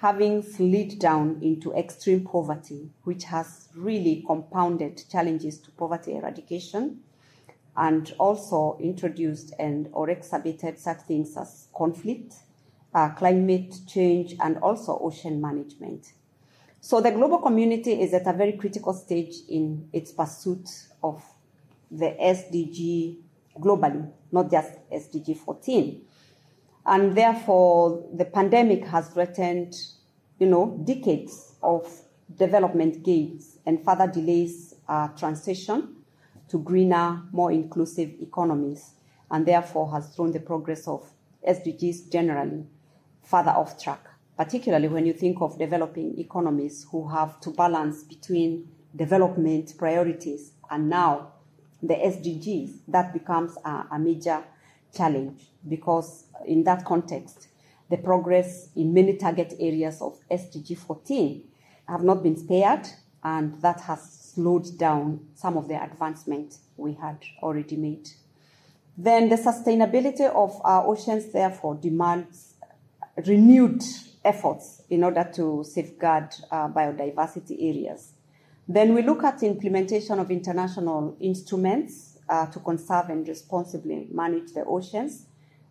having 0.00 0.42
slid 0.42 0.98
down 0.98 1.38
into 1.40 1.72
extreme 1.74 2.24
poverty, 2.24 2.90
which 3.04 3.22
has 3.22 3.68
really 3.76 4.24
compounded 4.26 5.00
challenges 5.08 5.60
to 5.60 5.70
poverty 5.70 6.16
eradication 6.16 6.98
and 7.76 8.12
also 8.18 8.76
introduced 8.80 9.54
and 9.60 9.88
or 9.92 10.10
exacerbated 10.10 10.76
such 10.76 11.00
things 11.02 11.36
as 11.36 11.68
conflict, 11.72 12.34
uh, 12.92 13.10
climate 13.10 13.72
change, 13.86 14.34
and 14.40 14.56
also 14.56 14.98
ocean 14.98 15.40
management. 15.40 16.14
So 16.80 17.00
the 17.00 17.12
global 17.12 17.38
community 17.38 17.92
is 17.92 18.12
at 18.12 18.26
a 18.26 18.32
very 18.32 18.54
critical 18.54 18.92
stage 18.92 19.36
in 19.48 19.88
its 19.92 20.10
pursuit 20.10 20.68
of 21.00 21.22
the 21.92 22.16
SDG 22.20 23.18
globally, 23.60 24.10
not 24.30 24.50
just 24.50 24.72
SDG 24.90 25.36
14. 25.36 26.02
And 26.86 27.16
therefore, 27.16 28.04
the 28.14 28.24
pandemic 28.24 28.84
has 28.86 29.08
threatened, 29.08 29.74
you 30.38 30.46
know, 30.46 30.80
decades 30.84 31.54
of 31.62 31.88
development 32.36 33.02
gains 33.02 33.58
and 33.66 33.84
further 33.84 34.06
delays 34.06 34.74
uh, 34.88 35.08
transition 35.08 35.96
to 36.48 36.58
greener, 36.58 37.22
more 37.32 37.52
inclusive 37.52 38.10
economies, 38.20 38.94
and 39.30 39.46
therefore 39.46 39.90
has 39.92 40.14
thrown 40.14 40.32
the 40.32 40.40
progress 40.40 40.88
of 40.88 41.08
SDGs 41.48 42.10
generally 42.10 42.66
further 43.22 43.50
off 43.50 43.82
track, 43.82 44.04
particularly 44.36 44.88
when 44.88 45.06
you 45.06 45.12
think 45.12 45.40
of 45.40 45.58
developing 45.58 46.18
economies 46.18 46.86
who 46.90 47.08
have 47.08 47.40
to 47.40 47.50
balance 47.50 48.02
between 48.02 48.68
development 48.94 49.72
priorities 49.78 50.52
and 50.70 50.88
now 50.88 51.32
the 51.82 51.94
SDGs, 51.94 52.78
that 52.88 53.12
becomes 53.12 53.56
a, 53.64 53.86
a 53.92 53.98
major 53.98 54.44
challenge 54.94 55.48
because 55.68 56.24
in 56.46 56.64
that 56.64 56.84
context, 56.84 57.48
the 57.90 57.96
progress 57.96 58.68
in 58.74 58.94
many 58.94 59.16
target 59.16 59.54
areas 59.60 60.00
of 60.00 60.18
SDG 60.30 60.78
14 60.78 61.42
have 61.88 62.02
not 62.02 62.22
been 62.22 62.36
spared, 62.36 62.86
and 63.22 63.60
that 63.60 63.80
has 63.82 64.32
slowed 64.34 64.78
down 64.78 65.20
some 65.34 65.56
of 65.56 65.68
the 65.68 65.82
advancement 65.82 66.56
we 66.76 66.94
had 66.94 67.18
already 67.42 67.76
made. 67.76 68.08
Then 68.96 69.28
the 69.28 69.36
sustainability 69.36 70.22
of 70.22 70.60
our 70.64 70.86
oceans, 70.86 71.32
therefore, 71.32 71.74
demands 71.76 72.54
renewed 73.26 73.82
efforts 74.24 74.82
in 74.88 75.04
order 75.04 75.28
to 75.34 75.64
safeguard 75.64 76.34
uh, 76.50 76.68
biodiversity 76.68 77.56
areas. 77.60 78.12
Then 78.68 78.94
we 78.94 79.02
look 79.02 79.24
at 79.24 79.42
implementation 79.42 80.18
of 80.18 80.30
international 80.30 81.16
instruments 81.20 82.18
uh, 82.28 82.46
to 82.46 82.60
conserve 82.60 83.10
and 83.10 83.26
responsibly 83.26 84.08
manage 84.12 84.52
the 84.52 84.64
oceans. 84.64 85.26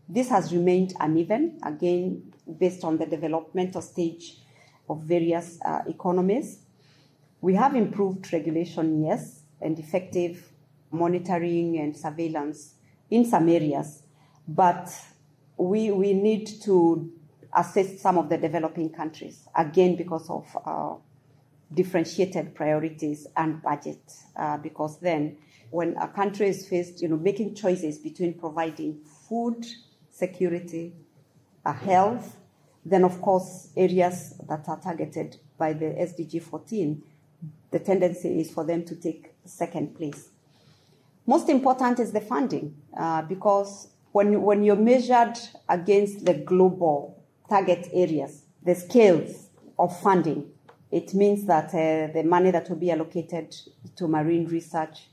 This 0.09 0.29
has 0.29 0.51
remained 0.51 0.93
uneven, 0.99 1.59
again, 1.63 2.33
based 2.59 2.83
on 2.83 2.97
the 2.97 3.05
developmental 3.05 3.81
stage 3.81 4.39
of 4.89 5.03
various 5.03 5.59
uh, 5.63 5.83
economies. 5.87 6.59
We 7.39 7.55
have 7.55 7.75
improved 7.75 8.31
regulation, 8.33 9.03
yes, 9.03 9.43
and 9.61 9.79
effective 9.79 10.51
monitoring 10.91 11.79
and 11.79 11.95
surveillance 11.95 12.75
in 13.09 13.25
some 13.25 13.47
areas, 13.47 14.03
but 14.47 14.93
we, 15.57 15.91
we 15.91 16.13
need 16.13 16.47
to 16.63 17.09
assist 17.55 17.99
some 17.99 18.17
of 18.17 18.29
the 18.29 18.37
developing 18.37 18.89
countries, 18.89 19.47
again, 19.55 19.95
because 19.95 20.29
of 20.29 20.45
uh, 20.65 20.95
differentiated 21.73 22.53
priorities 22.53 23.27
and 23.37 23.61
budget 23.61 24.01
uh, 24.35 24.57
because 24.57 24.99
then 24.99 25.37
when 25.69 25.95
a 25.97 26.07
country 26.07 26.47
is 26.47 26.67
faced 26.67 27.01
you 27.01 27.07
know 27.07 27.17
making 27.17 27.55
choices 27.55 27.97
between 27.97 28.33
providing 28.33 28.99
food 29.29 29.65
security 30.09 30.93
uh, 31.65 31.73
health 31.73 32.37
then 32.85 33.03
of 33.03 33.21
course 33.21 33.69
areas 33.77 34.39
that 34.49 34.67
are 34.67 34.79
targeted 34.79 35.37
by 35.57 35.71
the 35.71 35.85
sdg 35.85 36.41
14 36.41 37.01
the 37.71 37.79
tendency 37.79 38.41
is 38.41 38.51
for 38.51 38.63
them 38.63 38.83
to 38.85 38.95
take 38.95 39.33
second 39.45 39.95
place. 39.95 40.29
Most 41.25 41.49
important 41.49 41.99
is 41.99 42.11
the 42.11 42.21
funding 42.21 42.75
uh, 42.97 43.21
because 43.23 43.87
when, 44.11 44.41
when 44.41 44.63
you're 44.63 44.75
measured 44.75 45.39
against 45.69 46.25
the 46.25 46.33
global 46.33 47.23
target 47.49 47.87
areas 47.93 48.43
the 48.63 48.75
scales 48.75 49.49
of 49.79 49.97
funding 50.01 50.49
it 50.91 51.13
means 51.13 51.45
that 51.45 51.69
uh, 51.69 52.11
the 52.13 52.23
money 52.23 52.51
that 52.51 52.69
will 52.69 52.77
be 52.77 52.91
allocated 52.91 53.55
to 53.95 54.07
marine 54.07 54.45
research 54.47 55.07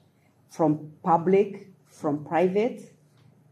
from 0.50 0.92
public, 1.02 1.68
from 1.87 2.25
private, 2.25 2.92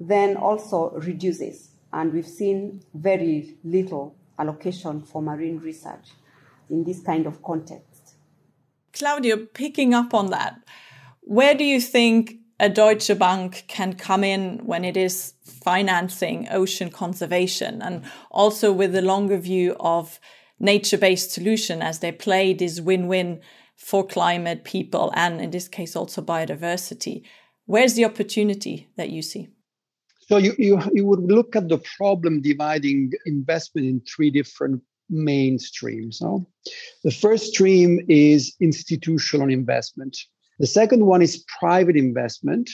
then 0.00 0.36
also 0.36 0.90
reduces. 0.90 1.70
And 1.92 2.12
we've 2.12 2.26
seen 2.26 2.82
very 2.94 3.56
little 3.64 4.16
allocation 4.38 5.02
for 5.02 5.22
marine 5.22 5.58
research 5.58 6.10
in 6.68 6.84
this 6.84 7.00
kind 7.00 7.26
of 7.26 7.42
context. 7.42 8.16
Claudio, 8.92 9.46
picking 9.46 9.94
up 9.94 10.12
on 10.12 10.30
that, 10.30 10.58
where 11.20 11.54
do 11.54 11.64
you 11.64 11.80
think 11.80 12.36
a 12.58 12.68
Deutsche 12.68 13.16
Bank 13.18 13.64
can 13.68 13.94
come 13.94 14.24
in 14.24 14.58
when 14.64 14.84
it 14.84 14.96
is 14.96 15.34
financing 15.42 16.48
ocean 16.50 16.90
conservation 16.90 17.82
and 17.82 18.04
also 18.30 18.72
with 18.72 18.92
the 18.92 19.02
longer 19.02 19.36
view 19.36 19.76
of 19.78 20.18
nature 20.58 20.98
based 20.98 21.32
solution 21.32 21.82
as 21.82 21.98
they 22.00 22.12
play 22.12 22.52
this 22.52 22.80
win 22.80 23.08
win 23.08 23.40
for 23.76 24.06
climate, 24.06 24.64
people, 24.64 25.12
and 25.14 25.40
in 25.40 25.50
this 25.50 25.68
case 25.68 25.94
also 25.94 26.22
biodiversity. 26.22 27.22
Where's 27.66 27.94
the 27.94 28.04
opportunity 28.04 28.88
that 28.96 29.10
you 29.10 29.22
see? 29.22 29.48
So 30.28 30.38
you, 30.38 30.54
you, 30.58 30.80
you 30.92 31.06
would 31.06 31.20
look 31.20 31.54
at 31.54 31.68
the 31.68 31.78
problem 31.96 32.40
dividing 32.40 33.12
investment 33.26 33.86
in 33.86 34.00
three 34.00 34.30
different 34.30 34.82
main 35.08 35.58
streams. 35.58 36.20
No? 36.20 36.48
The 37.04 37.12
first 37.12 37.52
stream 37.52 38.00
is 38.08 38.54
institutional 38.60 39.50
investment. 39.50 40.16
The 40.58 40.66
second 40.66 41.04
one 41.06 41.22
is 41.22 41.44
private 41.60 41.96
investment, 41.96 42.70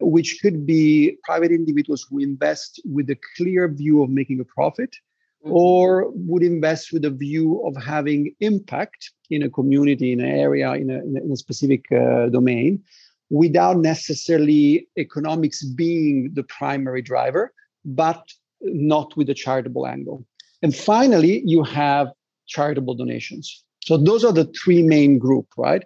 which 0.00 0.38
could 0.42 0.66
be 0.66 1.16
private 1.22 1.52
individuals 1.52 2.06
who 2.08 2.18
invest 2.18 2.80
with 2.84 3.08
a 3.10 3.18
clear 3.36 3.68
view 3.68 4.02
of 4.02 4.10
making 4.10 4.40
a 4.40 4.44
profit. 4.44 4.96
Or 5.42 6.10
would 6.14 6.42
invest 6.42 6.92
with 6.92 7.04
a 7.04 7.10
view 7.10 7.62
of 7.66 7.80
having 7.82 8.34
impact 8.40 9.12
in 9.30 9.42
a 9.42 9.50
community, 9.50 10.12
in 10.12 10.20
an 10.20 10.30
area, 10.30 10.72
in 10.72 10.90
a, 10.90 10.98
in 10.98 11.30
a 11.32 11.36
specific 11.36 11.84
uh, 11.92 12.28
domain, 12.28 12.82
without 13.30 13.78
necessarily 13.78 14.88
economics 14.96 15.62
being 15.64 16.30
the 16.34 16.42
primary 16.44 17.02
driver, 17.02 17.52
but 17.84 18.22
not 18.62 19.16
with 19.16 19.28
a 19.30 19.34
charitable 19.34 19.86
angle. 19.86 20.24
And 20.62 20.74
finally, 20.74 21.42
you 21.44 21.62
have 21.64 22.08
charitable 22.46 22.94
donations. 22.94 23.62
So 23.82 23.96
those 23.96 24.24
are 24.24 24.32
the 24.32 24.46
three 24.46 24.82
main 24.82 25.18
group, 25.18 25.46
right? 25.56 25.84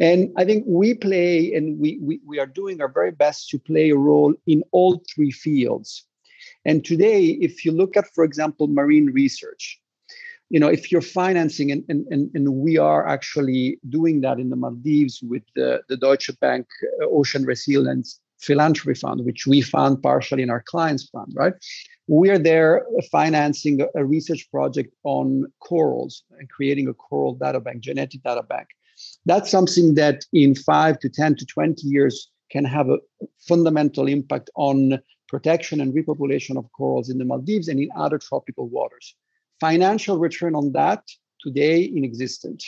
And 0.00 0.32
I 0.36 0.44
think 0.44 0.64
we 0.66 0.94
play 0.94 1.54
and 1.54 1.78
we, 1.78 1.98
we, 2.02 2.20
we 2.26 2.38
are 2.38 2.46
doing 2.46 2.80
our 2.80 2.88
very 2.88 3.12
best 3.12 3.48
to 3.50 3.58
play 3.58 3.90
a 3.90 3.96
role 3.96 4.34
in 4.46 4.62
all 4.72 5.02
three 5.12 5.30
fields. 5.30 6.04
And 6.64 6.84
today, 6.84 7.24
if 7.40 7.64
you 7.64 7.72
look 7.72 7.96
at, 7.96 8.06
for 8.14 8.24
example, 8.24 8.68
marine 8.68 9.06
research, 9.06 9.80
you 10.50 10.60
know, 10.60 10.68
if 10.68 10.92
you're 10.92 11.00
financing, 11.00 11.72
and, 11.72 11.84
and, 11.88 12.30
and, 12.34 12.54
we 12.54 12.78
are 12.78 13.08
actually 13.08 13.78
doing 13.88 14.20
that 14.20 14.38
in 14.38 14.50
the 14.50 14.56
Maldives 14.56 15.20
with 15.22 15.42
the, 15.56 15.82
the 15.88 15.96
Deutsche 15.96 16.30
Bank 16.40 16.66
uh, 17.02 17.06
Ocean 17.06 17.44
Resilience 17.44 18.20
Philanthropy 18.38 18.98
Fund, 18.98 19.24
which 19.24 19.46
we 19.46 19.62
fund 19.62 20.02
partially 20.02 20.42
in 20.42 20.50
our 20.50 20.62
clients' 20.62 21.08
fund, 21.08 21.32
right? 21.34 21.54
We 22.06 22.28
are 22.28 22.38
there 22.38 22.84
financing 23.10 23.80
a, 23.80 23.86
a 23.94 24.04
research 24.04 24.48
project 24.50 24.94
on 25.02 25.46
corals 25.60 26.24
and 26.38 26.48
creating 26.50 26.88
a 26.88 26.94
coral 26.94 27.34
data 27.34 27.60
bank, 27.60 27.80
genetic 27.80 28.22
data 28.22 28.42
bank. 28.42 28.68
That's 29.24 29.50
something 29.50 29.94
that 29.94 30.24
in 30.32 30.54
five 30.54 30.98
to 31.00 31.08
10 31.08 31.36
to 31.36 31.46
20 31.46 31.88
years 31.88 32.30
can 32.50 32.64
have 32.64 32.90
a 32.90 32.98
fundamental 33.48 34.06
impact 34.06 34.50
on 34.54 35.00
protection 35.34 35.80
and 35.80 35.92
repopulation 35.92 36.56
of 36.56 36.70
corals 36.78 37.10
in 37.10 37.18
the 37.18 37.24
Maldives 37.24 37.66
and 37.66 37.80
in 37.80 37.88
other 37.96 38.18
tropical 38.18 38.68
waters. 38.68 39.16
Financial 39.58 40.16
return 40.16 40.54
on 40.54 40.70
that 40.80 41.02
today 41.40 41.80
is 41.80 41.96
inexistent. 41.96 42.62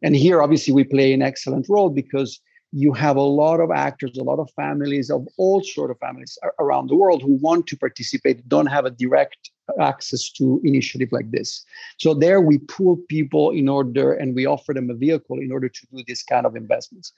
And 0.00 0.14
here, 0.14 0.40
obviously, 0.40 0.72
we 0.72 0.84
play 0.84 1.12
an 1.12 1.20
excellent 1.20 1.66
role 1.68 1.90
because 1.90 2.40
you 2.72 2.92
have 2.92 3.16
a 3.16 3.30
lot 3.42 3.58
of 3.58 3.72
actors, 3.72 4.16
a 4.16 4.22
lot 4.22 4.38
of 4.38 4.48
families 4.54 5.10
of 5.10 5.26
all 5.36 5.60
sort 5.64 5.90
of 5.90 5.98
families 5.98 6.38
around 6.60 6.86
the 6.88 6.94
world 6.94 7.22
who 7.22 7.34
want 7.48 7.66
to 7.66 7.76
participate, 7.76 8.48
don't 8.48 8.66
have 8.76 8.84
a 8.84 8.90
direct 8.90 9.50
access 9.80 10.30
to 10.30 10.60
initiative 10.62 11.08
like 11.10 11.28
this. 11.32 11.64
So 11.98 12.14
there 12.14 12.40
we 12.40 12.58
pool 12.58 12.98
people 13.08 13.50
in 13.50 13.68
order 13.68 14.12
and 14.12 14.36
we 14.36 14.46
offer 14.46 14.72
them 14.72 14.90
a 14.90 14.94
vehicle 14.94 15.38
in 15.40 15.50
order 15.50 15.68
to 15.68 15.86
do 15.92 16.04
this 16.06 16.22
kind 16.22 16.46
of 16.46 16.54
investments. 16.54 17.12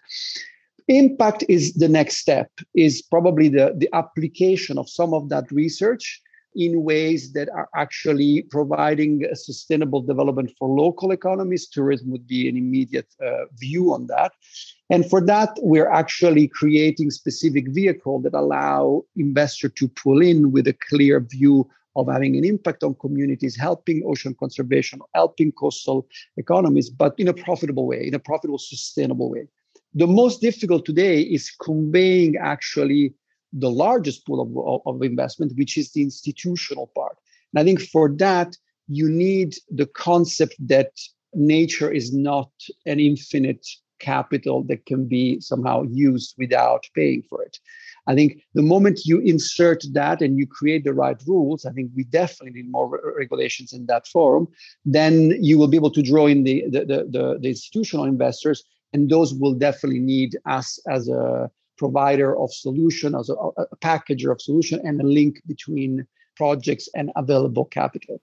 Impact 0.88 1.44
is 1.48 1.74
the 1.74 1.88
next 1.88 2.18
step, 2.18 2.50
is 2.74 3.02
probably 3.02 3.48
the, 3.48 3.74
the 3.76 3.88
application 3.92 4.78
of 4.78 4.88
some 4.88 5.14
of 5.14 5.28
that 5.28 5.50
research 5.50 6.20
in 6.54 6.84
ways 6.84 7.32
that 7.32 7.48
are 7.48 7.68
actually 7.74 8.42
providing 8.50 9.24
a 9.24 9.36
sustainable 9.36 10.02
development 10.02 10.52
for 10.58 10.68
local 10.68 11.10
economies. 11.10 11.66
Tourism 11.66 12.10
would 12.10 12.26
be 12.26 12.48
an 12.48 12.56
immediate 12.56 13.08
uh, 13.24 13.46
view 13.58 13.92
on 13.92 14.06
that. 14.08 14.32
And 14.90 15.08
for 15.08 15.24
that, 15.24 15.50
we're 15.62 15.90
actually 15.90 16.48
creating 16.48 17.10
specific 17.10 17.68
vehicle 17.70 18.20
that 18.20 18.34
allow 18.34 19.02
investor 19.16 19.68
to 19.70 19.88
pull 19.88 20.20
in 20.20 20.52
with 20.52 20.66
a 20.66 20.76
clear 20.90 21.20
view 21.20 21.68
of 21.96 22.08
having 22.08 22.36
an 22.36 22.44
impact 22.44 22.82
on 22.82 22.94
communities, 22.96 23.56
helping 23.56 24.02
ocean 24.06 24.34
conservation, 24.38 25.00
helping 25.14 25.52
coastal 25.52 26.06
economies, 26.36 26.88
but 26.90 27.14
in 27.18 27.28
a 27.28 27.34
profitable 27.34 27.86
way, 27.86 28.06
in 28.06 28.14
a 28.14 28.18
profitable, 28.18 28.58
sustainable 28.58 29.30
way. 29.30 29.46
The 29.94 30.06
most 30.06 30.40
difficult 30.40 30.87
today 30.87 31.20
is 31.20 31.50
conveying 31.50 32.37
actually 32.37 33.14
the 33.52 33.70
largest 33.70 34.26
pool 34.26 34.40
of, 34.40 34.82
of 34.87 35.02
investment, 35.02 35.52
which 35.56 35.76
is 35.76 35.92
the 35.92 36.02
institutional 36.02 36.90
part. 36.94 37.18
And 37.52 37.61
I 37.61 37.64
think 37.64 37.82
for 37.82 38.11
that, 38.16 38.56
you 38.88 39.08
need 39.08 39.54
the 39.70 39.87
concept 39.87 40.54
that 40.68 40.92
nature 41.34 41.90
is 41.90 42.12
not 42.12 42.50
an 42.87 43.00
infinite 43.00 43.66
capital 43.99 44.64
that 44.64 44.84
can 44.87 45.06
be 45.06 45.40
somehow 45.40 45.84
used 45.84 46.34
without 46.38 46.84
paying 46.94 47.22
for 47.28 47.42
it. 47.42 47.58
I 48.08 48.14
think 48.16 48.42
the 48.54 48.62
moment 48.62 49.04
you 49.04 49.20
insert 49.20 49.84
that 49.92 50.20
and 50.22 50.37
you 50.37 50.46
create 50.46 50.82
the 50.84 50.92
right 50.92 51.16
rules, 51.26 51.64
I 51.64 51.70
think 51.70 51.92
we 51.94 52.02
definitely 52.02 52.61
need 52.61 52.70
more 52.70 52.88
re- 52.88 52.99
regulations 53.16 53.72
in 53.72 53.87
that 53.87 54.08
forum. 54.08 54.49
Then 54.84 55.37
you 55.40 55.56
will 55.56 55.68
be 55.68 55.76
able 55.76 55.92
to 55.92 56.02
draw 56.02 56.26
in 56.26 56.42
the, 56.42 56.64
the, 56.68 56.80
the, 56.84 57.38
the 57.40 57.49
institutional 57.49 58.06
investors, 58.06 58.64
and 58.92 59.08
those 59.08 59.34
will 59.34 59.54
definitely 59.54 60.00
need 60.00 60.37
us 60.46 60.78
as 60.88 61.08
a 61.08 61.50
provider 61.78 62.38
of 62.38 62.52
solution, 62.52 63.14
as 63.14 63.28
a, 63.28 63.34
a 63.34 63.76
packager 63.76 64.30
of 64.30 64.40
solution, 64.40 64.80
and 64.84 65.00
a 65.00 65.06
link 65.06 65.40
between 65.46 66.06
projects 66.37 66.88
and 66.94 67.11
available 67.16 67.64
capital. 67.64 68.20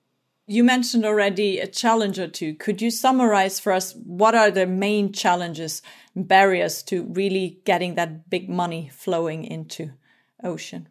You 0.47 0.63
mentioned 0.63 1.05
already 1.05 1.59
a 1.59 1.67
challenge 1.67 2.17
or 2.17 2.27
two. 2.27 2.55
Could 2.55 2.81
you 2.81 2.89
summarize 2.89 3.59
for 3.59 3.71
us 3.71 3.93
what 4.03 4.33
are 4.33 4.49
the 4.49 4.65
main 4.65 5.13
challenges, 5.13 5.83
barriers 6.15 6.81
to 6.83 7.03
really 7.03 7.61
getting 7.65 7.95
that 7.95 8.29
big 8.29 8.49
money 8.49 8.89
flowing 8.91 9.43
into 9.43 9.91
ocean? 10.43 10.87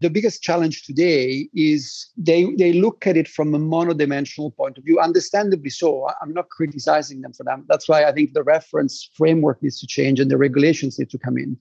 The 0.00 0.10
biggest 0.10 0.42
challenge 0.42 0.84
today 0.84 1.48
is 1.54 2.08
they 2.16 2.54
they 2.58 2.74
look 2.74 3.06
at 3.06 3.16
it 3.16 3.26
from 3.26 3.54
a 3.54 3.58
monodimensional 3.58 4.54
point 4.54 4.76
of 4.76 4.84
view 4.84 5.00
understandably 5.00 5.70
so. 5.70 6.08
I'm 6.20 6.34
not 6.34 6.50
criticizing 6.50 7.22
them 7.22 7.32
for 7.32 7.44
that. 7.44 7.60
That's 7.68 7.88
why 7.88 8.04
i 8.04 8.12
think 8.12 8.32
the 8.32 8.42
reference 8.42 9.08
framework 9.14 9.62
needs 9.62 9.80
to 9.80 9.86
change 9.86 10.20
and 10.20 10.30
the 10.30 10.36
regulations 10.36 10.98
need 10.98 11.10
to 11.10 11.18
come 11.18 11.38
in. 11.38 11.56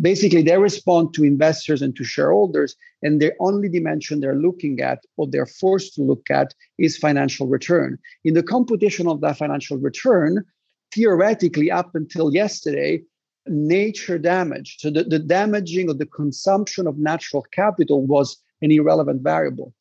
Basically 0.00 0.42
they 0.42 0.56
respond 0.56 1.14
to 1.14 1.24
investors 1.24 1.82
and 1.82 1.96
to 1.96 2.04
shareholders 2.04 2.76
and 3.02 3.20
the 3.20 3.32
only 3.40 3.68
dimension 3.68 4.20
they're 4.20 4.34
looking 4.34 4.80
at 4.80 5.00
or 5.16 5.26
they're 5.26 5.46
forced 5.46 5.94
to 5.94 6.02
look 6.02 6.30
at 6.30 6.54
is 6.78 6.96
financial 6.96 7.48
return. 7.48 7.98
In 8.24 8.34
the 8.34 8.42
computation 8.42 9.08
of 9.08 9.20
that 9.22 9.38
financial 9.38 9.78
return 9.78 10.44
theoretically 10.92 11.70
up 11.70 11.94
until 11.94 12.32
yesterday 12.32 13.02
nature 13.50 14.18
damage. 14.18 14.76
So 14.78 14.90
the, 14.90 15.04
the 15.04 15.18
damaging 15.18 15.90
of 15.90 15.98
the 15.98 16.06
consumption 16.06 16.86
of 16.86 16.98
natural 16.98 17.44
capital 17.52 18.06
was 18.06 18.36
an 18.62 18.70
irrelevant 18.70 19.22
variable. 19.22 19.74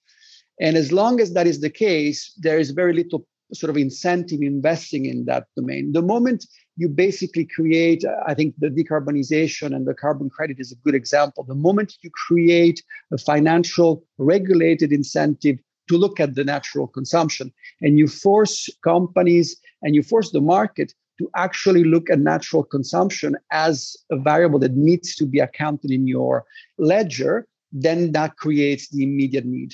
And 0.59 0.75
as 0.75 0.91
long 0.91 1.21
as 1.21 1.33
that 1.33 1.47
is 1.47 1.61
the 1.61 1.69
case, 1.69 2.33
there 2.37 2.59
is 2.59 2.71
very 2.71 2.93
little 2.93 3.25
sort 3.53 3.69
of 3.69 3.77
incentive 3.77 4.41
investing 4.41 5.05
in 5.05 5.25
that 5.25 5.45
domain. 5.55 5.91
The 5.93 6.01
moment 6.01 6.45
you 6.75 6.87
basically 6.87 7.45
create, 7.45 8.03
I 8.25 8.33
think 8.33 8.55
the 8.57 8.69
decarbonization 8.69 9.75
and 9.75 9.87
the 9.87 9.93
carbon 9.93 10.29
credit 10.29 10.57
is 10.59 10.71
a 10.71 10.75
good 10.83 10.95
example. 10.95 11.43
The 11.43 11.55
moment 11.55 11.95
you 12.01 12.09
create 12.27 12.83
a 13.11 13.17
financial 13.17 14.03
regulated 14.17 14.91
incentive 14.91 15.57
to 15.89 15.97
look 15.97 16.19
at 16.19 16.35
the 16.35 16.43
natural 16.43 16.87
consumption 16.87 17.51
and 17.81 17.97
you 17.97 18.07
force 18.07 18.69
companies 18.83 19.57
and 19.81 19.95
you 19.95 20.03
force 20.03 20.31
the 20.31 20.41
market 20.41 20.93
to 21.19 21.29
actually 21.35 21.83
look 21.83 22.09
at 22.09 22.19
natural 22.19 22.63
consumption 22.63 23.35
as 23.51 23.95
a 24.09 24.17
variable 24.17 24.57
that 24.59 24.75
needs 24.75 25.15
to 25.15 25.25
be 25.25 25.39
accounted 25.39 25.91
in 25.91 26.07
your 26.07 26.45
ledger, 26.77 27.45
then 27.71 28.13
that 28.13 28.37
creates 28.37 28.89
the 28.89 29.03
immediate 29.03 29.45
need. 29.45 29.73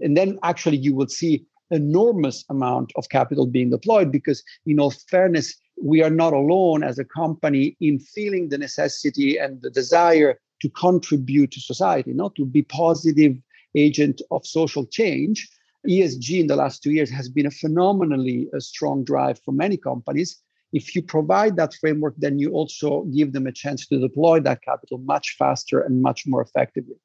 And 0.00 0.16
then 0.16 0.38
actually 0.42 0.76
you 0.76 0.94
will 0.94 1.08
see 1.08 1.44
enormous 1.70 2.44
amount 2.50 2.92
of 2.96 3.08
capital 3.08 3.46
being 3.46 3.70
deployed 3.70 4.12
because 4.12 4.44
in 4.66 4.78
all 4.78 4.90
fairness, 5.08 5.56
we 5.82 6.02
are 6.02 6.10
not 6.10 6.34
alone 6.34 6.84
as 6.84 6.98
a 6.98 7.04
company 7.04 7.74
in 7.80 7.98
feeling 7.98 8.50
the 8.50 8.58
necessity 8.58 9.38
and 9.38 9.62
the 9.62 9.70
desire 9.70 10.38
to 10.60 10.68
contribute 10.70 11.50
to 11.52 11.60
society, 11.60 12.12
not 12.12 12.34
to 12.34 12.44
be 12.44 12.62
positive 12.62 13.34
agent 13.74 14.20
of 14.30 14.46
social 14.46 14.84
change. 14.84 15.48
ESG 15.88 16.40
in 16.40 16.46
the 16.46 16.54
last 16.54 16.82
two 16.82 16.92
years 16.92 17.10
has 17.10 17.30
been 17.30 17.46
a 17.46 17.50
phenomenally 17.50 18.48
a 18.54 18.60
strong 18.60 19.02
drive 19.02 19.40
for 19.42 19.52
many 19.52 19.78
companies 19.78 20.42
if 20.72 20.94
you 20.94 21.02
provide 21.02 21.56
that 21.56 21.74
framework, 21.74 22.14
then 22.16 22.38
you 22.38 22.50
also 22.52 23.02
give 23.14 23.32
them 23.32 23.46
a 23.46 23.52
chance 23.52 23.86
to 23.88 24.00
deploy 24.00 24.40
that 24.40 24.62
capital 24.62 24.98
much 24.98 25.36
faster 25.38 25.80
and 25.80 26.02
much 26.02 26.26
more 26.26 26.42
effectively. 26.42 26.96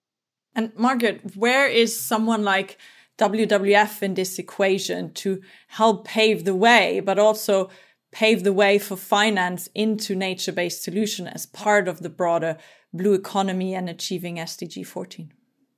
And 0.56 0.72
Margaret, 0.76 1.36
where 1.36 1.68
is 1.68 2.00
someone 2.00 2.44
like 2.44 2.78
WWF 3.18 4.02
in 4.02 4.14
this 4.14 4.40
equation 4.40 5.14
to 5.14 5.42
help 5.68 6.06
pave 6.06 6.46
the 6.46 6.56
way, 6.56 7.00
but 7.00 7.20
also 7.20 7.70
pave 8.12 8.44
the 8.44 8.54
way 8.54 8.80
for 8.80 8.96
finance 8.96 9.70
into 9.76 10.16
nature 10.16 10.52
based 10.52 10.84
solution 10.84 11.28
as 11.28 11.46
part 11.46 11.88
of 11.88 12.02
the 12.02 12.10
broader 12.10 12.58
blue 12.94 13.14
economy 13.14 13.76
and 13.76 13.90
achieving 13.90 14.38
SDG 14.38 14.86
14? 14.86 15.32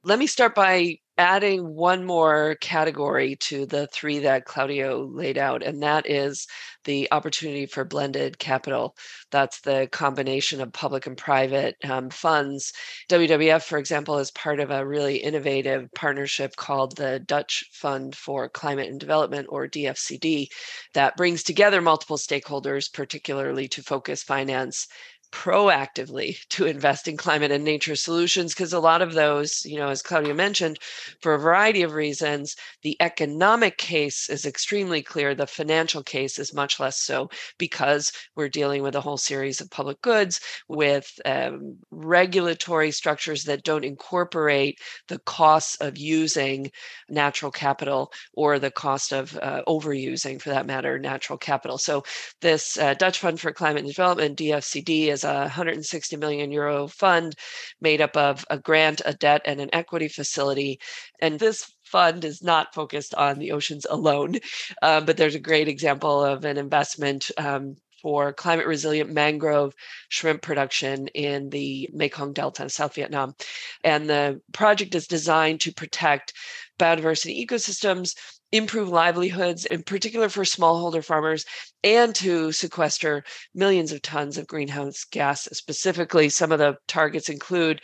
Let 0.04 0.20
me 0.20 0.28
start 0.28 0.56
by 0.56 1.00
adding 1.20 1.76
one 1.76 2.06
more 2.06 2.56
category 2.62 3.36
to 3.42 3.66
the 3.66 3.88
three 3.88 4.20
that 4.20 4.46
Claudio 4.46 5.06
laid 5.06 5.38
out, 5.38 5.62
and 5.62 5.84
that 5.84 6.10
is 6.10 6.48
the 6.86 7.10
opportunity 7.12 7.66
for 7.66 7.84
blended 7.84 8.40
capital. 8.40 8.96
That's 9.30 9.60
the 9.60 9.90
combination 9.92 10.62
of 10.62 10.72
public 10.72 11.08
and 11.08 11.18
private 11.18 11.76
um, 11.84 12.10
funds. 12.10 12.72
WWF, 13.10 13.64
for 13.64 13.78
example, 13.78 14.18
is 14.18 14.32
part 14.32 14.62
of 14.62 14.72
a 14.72 14.88
really 14.88 15.18
innovative 15.18 15.90
partnership 15.94 16.56
called 16.56 16.96
the 16.96 17.20
Dutch 17.20 17.66
Fund 17.74 18.16
for 18.16 18.48
Climate 18.48 18.90
and 18.90 19.00
Development, 19.00 19.46
or 19.50 19.68
DFCD, 19.68 20.48
that 20.94 21.18
brings 21.18 21.44
together 21.44 21.82
multiple 21.82 22.18
stakeholders, 22.18 22.92
particularly 22.92 23.68
to 23.68 23.84
focus 23.84 24.24
finance 24.24 24.88
proactively 25.32 26.38
to 26.50 26.66
invest 26.66 27.08
in 27.08 27.18
climate 27.18 27.52
and 27.52 27.64
nature 27.64 27.96
solutions 27.96 28.54
because 28.54 28.74
a 28.74 28.80
lot 28.80 29.02
of 29.02 29.14
those, 29.14 29.64
you 29.66 29.78
know, 29.78 29.90
as 29.90 30.02
Claudio 30.02 30.34
mentioned, 30.34 30.80
for 31.22 31.34
a 31.34 31.40
variety 31.40 31.84
of 31.84 31.94
reasons, 31.94 32.56
the 32.82 32.98
economic 33.00 33.78
case 33.78 34.30
is 34.30 34.46
extremely 34.46 35.02
clear. 35.02 35.36
The 35.36 35.48
financial 35.48 36.04
case 36.04 36.40
is 36.40 36.54
much 36.54 36.80
less 36.80 37.00
so 37.00 37.30
because 37.58 38.12
we're 38.36 38.50
dealing 38.50 38.82
with 38.82 38.96
a 38.96 39.02
whole 39.02 39.18
series 39.18 39.62
of 39.62 39.70
public 39.70 40.02
goods 40.02 40.40
with 40.68 41.20
um, 41.26 41.78
regulatory 41.92 42.92
structures 42.92 43.44
that 43.44 43.64
don't 43.64 43.86
incorporate 43.86 44.80
the 45.08 45.20
costs 45.20 45.76
of 45.82 45.98
using 45.98 46.72
natural 47.08 47.52
capital 47.52 48.12
or 48.34 48.60
the 48.60 48.72
cost 48.72 49.12
of 49.12 49.38
uh, 49.42 49.62
overusing, 49.68 50.42
for 50.42 50.50
that 50.50 50.66
matter, 50.66 50.98
natural 50.98 51.38
capital. 51.38 51.78
So, 51.78 52.04
this 52.42 52.78
uh, 52.78 52.94
Dutch 52.96 53.20
Fund 53.20 53.40
for 53.40 53.52
Climate 53.52 53.84
and 53.84 53.90
Development, 53.90 54.38
DFCD, 54.38 55.08
is 55.08 55.19
a 55.24 55.42
160 55.42 56.18
million 56.18 56.52
euro 56.52 56.88
fund 56.88 57.36
made 57.82 58.02
up 58.02 58.16
of 58.18 58.46
a 58.50 58.58
grant, 58.58 59.02
a 59.06 59.14
debt, 59.14 59.42
and 59.46 59.60
an 59.60 59.70
equity 59.74 60.08
facility. 60.08 60.80
And 61.22 61.40
this 61.40 61.72
fund 61.84 62.26
is 62.26 62.44
not 62.44 62.74
focused 62.74 63.14
on 63.16 63.40
the 63.40 63.52
oceans 63.52 63.86
alone, 63.90 64.36
um, 64.82 65.06
but 65.06 65.18
there's 65.18 65.36
a 65.36 65.40
great 65.40 65.68
example 65.68 66.24
of 66.24 66.46
an 66.46 66.58
investment 66.58 67.32
um, 67.38 67.76
for 68.02 68.32
climate 68.32 68.66
resilient 68.66 69.12
mangrove 69.12 69.74
shrimp 70.08 70.42
production 70.42 71.08
in 71.10 71.50
the 71.50 71.90
Mekong 71.94 72.34
Delta, 72.34 72.64
in 72.64 72.70
South 72.70 72.96
Vietnam. 72.96 73.36
And 73.84 74.10
the 74.10 74.42
project 74.54 74.96
is 74.96 75.08
designed 75.08 75.60
to 75.62 75.74
protect 75.74 76.34
biodiversity 76.80 77.46
ecosystems 77.46 78.16
improve 78.52 78.90
livelihoods, 78.90 79.66
in 79.66 79.84
particular 79.84 80.28
for 80.30 80.44
smallholder 80.44 81.04
farmers, 81.04 81.46
and 81.84 82.16
to 82.16 82.52
sequester 82.52 83.24
millions 83.54 83.92
of 83.92 84.02
tons 84.02 84.38
of 84.38 84.48
greenhouse 84.48 85.04
gases. 85.06 85.58
Specifically, 85.58 86.30
some 86.30 86.52
of 86.52 86.60
the 86.60 86.76
targets 86.88 87.30
include 87.30 87.82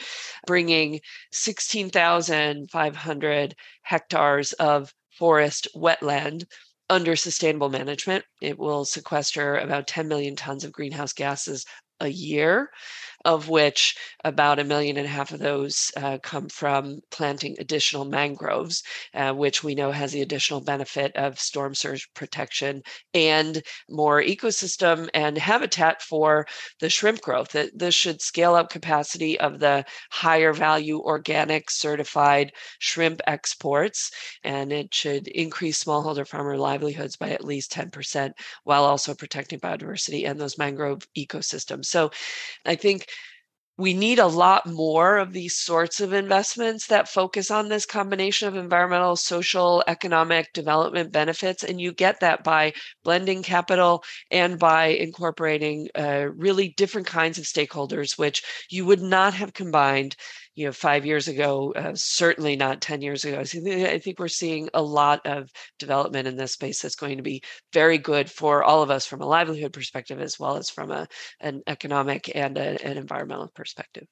bringing 0.47 0.99
16,500 1.31 3.55
hectares 3.83 4.53
of 4.53 4.93
forest 5.11 5.67
wetland 5.75 6.45
under 6.89 7.15
sustainable 7.15 7.69
management. 7.69 8.25
It 8.41 8.59
will 8.59 8.85
sequester 8.85 9.57
about 9.57 9.87
10 9.87 10.07
million 10.07 10.35
tons 10.35 10.63
of 10.63 10.71
greenhouse 10.71 11.13
gases 11.13 11.65
a 11.99 12.07
year 12.07 12.69
of 13.25 13.49
which 13.49 13.95
about 14.23 14.59
a 14.59 14.63
million 14.63 14.97
and 14.97 15.07
a 15.07 15.09
half 15.09 15.31
of 15.31 15.39
those 15.39 15.91
uh, 15.97 16.17
come 16.23 16.47
from 16.47 16.99
planting 17.11 17.55
additional 17.59 18.05
mangroves, 18.05 18.83
uh, 19.15 19.33
which 19.33 19.63
we 19.63 19.75
know 19.75 19.91
has 19.91 20.11
the 20.11 20.21
additional 20.21 20.61
benefit 20.61 21.11
of 21.15 21.39
storm 21.39 21.73
surge 21.75 22.07
protection 22.13 22.81
and 23.13 23.61
more 23.89 24.21
ecosystem 24.21 25.09
and 25.13 25.37
habitat 25.37 26.01
for 26.01 26.45
the 26.79 26.89
shrimp 26.89 27.21
growth. 27.21 27.55
This 27.73 27.95
should 27.95 28.21
scale 28.21 28.55
up 28.55 28.69
capacity 28.69 29.39
of 29.39 29.59
the 29.59 29.83
higher 30.11 30.53
value 30.53 30.99
organic 31.01 31.69
certified 31.71 32.51
shrimp 32.79 33.21
exports, 33.27 34.11
and 34.43 34.71
it 34.71 34.93
should 34.93 35.27
increase 35.29 35.83
smallholder 35.83 36.27
farmer 36.27 36.57
livelihoods 36.57 37.15
by 37.15 37.29
at 37.29 37.43
least 37.43 37.71
10% 37.71 38.33
while 38.63 38.83
also 38.85 39.13
protecting 39.15 39.59
biodiversity 39.59 40.29
and 40.29 40.39
those 40.39 40.57
mangrove 40.57 41.07
ecosystems. 41.17 41.85
So 41.85 42.11
I 42.65 42.75
think 42.75 43.07
we 43.77 43.93
need 43.93 44.19
a 44.19 44.27
lot 44.27 44.65
more 44.65 45.17
of 45.17 45.33
these 45.33 45.55
sorts 45.57 45.99
of 45.99 46.13
investments 46.13 46.87
that 46.87 47.09
focus 47.09 47.51
on 47.51 47.67
this 47.67 47.85
combination 47.85 48.47
of 48.47 48.55
environmental, 48.55 49.15
social, 49.17 49.83
economic 49.87 50.53
development 50.53 51.11
benefits. 51.11 51.63
And 51.63 51.79
you 51.81 51.91
get 51.91 52.21
that 52.21 52.43
by 52.43 52.73
blending 53.03 53.43
capital 53.43 54.03
and 54.31 54.57
by 54.57 54.87
incorporating 54.87 55.89
uh, 55.95 56.27
really 56.35 56.69
different 56.77 57.07
kinds 57.07 57.37
of 57.37 57.43
stakeholders, 57.43 58.17
which 58.17 58.43
you 58.69 58.85
would 58.85 59.01
not 59.01 59.33
have 59.33 59.53
combined 59.53 60.15
you 60.55 60.65
know 60.65 60.71
five 60.71 61.05
years 61.05 61.27
ago 61.27 61.73
uh, 61.75 61.91
certainly 61.93 62.55
not 62.55 62.81
10 62.81 63.01
years 63.01 63.25
ago 63.25 63.39
i 63.39 63.99
think 63.99 64.19
we're 64.19 64.27
seeing 64.27 64.69
a 64.73 64.81
lot 64.81 65.25
of 65.25 65.49
development 65.79 66.27
in 66.27 66.37
this 66.37 66.53
space 66.53 66.81
that's 66.81 66.95
going 66.95 67.17
to 67.17 67.23
be 67.23 67.41
very 67.73 67.97
good 67.97 68.29
for 68.29 68.63
all 68.63 68.81
of 68.81 68.89
us 68.89 69.05
from 69.05 69.21
a 69.21 69.25
livelihood 69.25 69.73
perspective 69.73 70.19
as 70.19 70.39
well 70.39 70.57
as 70.57 70.69
from 70.69 70.91
a, 70.91 71.07
an 71.41 71.61
economic 71.67 72.31
and 72.35 72.57
a, 72.57 72.83
an 72.85 72.97
environmental 72.97 73.51
perspective 73.53 74.07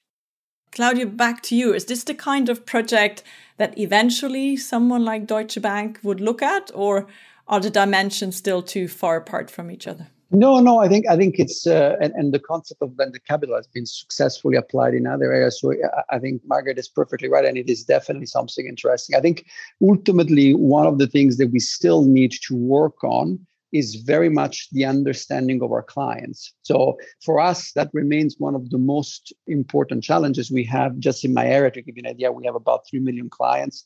Claudio, 0.71 1.06
back 1.06 1.43
to 1.43 1.56
you. 1.56 1.71
Is 1.71 1.86
this 1.86 2.03
the 2.03 2.15
kind 2.15 2.49
of 2.49 2.65
project 2.65 3.21
that 3.58 3.77
eventually 3.77 4.58
someone 4.58 5.06
like 5.06 5.27
Deutsche 5.27 5.62
Bank 5.62 5.99
would 6.01 6.19
look 6.19 6.41
at, 6.41 6.71
or 6.73 7.06
are 7.47 7.60
the 7.60 7.69
dimensions 7.69 8.38
still 8.38 8.63
too 8.63 8.88
far 8.88 9.17
apart 9.17 9.51
from 9.51 9.69
each 9.69 9.86
other? 9.86 10.08
No, 10.36 10.60
no, 10.60 10.80
I 10.80 10.88
think 10.88 11.08
I 11.08 11.15
think 11.15 11.36
it's 11.38 11.67
uh, 11.67 11.96
and, 12.02 12.12
and 12.15 12.34
the 12.34 12.39
concept 12.39 12.82
of 12.82 12.98
blended 12.98 13.24
capital 13.24 13.56
has 13.56 13.67
been 13.67 13.86
successfully 13.86 14.58
applied 14.58 14.96
in 14.96 15.06
other 15.06 15.32
areas. 15.32 15.62
So 15.62 15.74
I 16.10 16.17
think 16.17 16.41
Margaret 16.48 16.80
is 16.80 16.89
perfectly 16.89 17.30
right, 17.30 17.46
and 17.46 17.56
it 17.56 17.69
is 17.69 17.84
definitely 17.84 18.26
something 18.26 18.65
interesting. 18.65 19.15
I 19.15 19.22
think 19.22 19.46
ultimately 19.80 20.56
one 20.56 20.88
of 20.88 20.98
the 20.98 21.06
things 21.06 21.38
that 21.38 21.52
we 21.52 21.60
still 21.60 22.04
need 22.04 22.34
to 22.48 22.56
work 22.56 23.04
on 23.04 23.46
is 23.74 23.96
very 23.96 24.30
much 24.30 24.69
the 24.72 24.86
understanding 24.86 25.62
of 25.62 25.72
our 25.72 25.84
clients. 25.84 26.52
So 26.63 26.98
for 27.24 27.39
us, 27.39 27.72
that 27.74 27.89
remains 27.93 28.36
one 28.39 28.56
of 28.56 28.72
the 28.72 28.80
most 28.80 29.34
important 29.46 30.04
challenges 30.04 30.52
we 30.52 30.63
have. 30.63 30.98
Just 30.98 31.24
in 31.24 31.36
my 31.36 31.46
area, 31.46 31.69
to 31.69 31.82
give 31.84 31.96
you 31.96 32.04
an 32.06 32.10
idea, 32.10 32.32
we 32.32 32.46
have 32.46 32.56
about 32.56 32.88
three 32.89 33.00
million 33.00 33.30
clients 33.30 33.86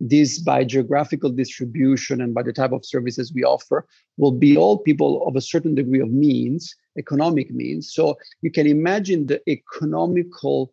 this 0.00 0.38
by 0.38 0.64
geographical 0.64 1.30
distribution 1.30 2.20
and 2.20 2.34
by 2.34 2.42
the 2.42 2.52
type 2.52 2.72
of 2.72 2.84
services 2.84 3.32
we 3.32 3.44
offer 3.44 3.86
will 4.16 4.32
be 4.32 4.56
all 4.56 4.78
people 4.78 5.26
of 5.26 5.36
a 5.36 5.40
certain 5.40 5.74
degree 5.74 6.00
of 6.00 6.10
means 6.10 6.74
economic 6.98 7.50
means. 7.50 7.92
So 7.92 8.16
you 8.42 8.50
can 8.50 8.66
imagine 8.66 9.26
the 9.26 9.40
economical 9.48 10.72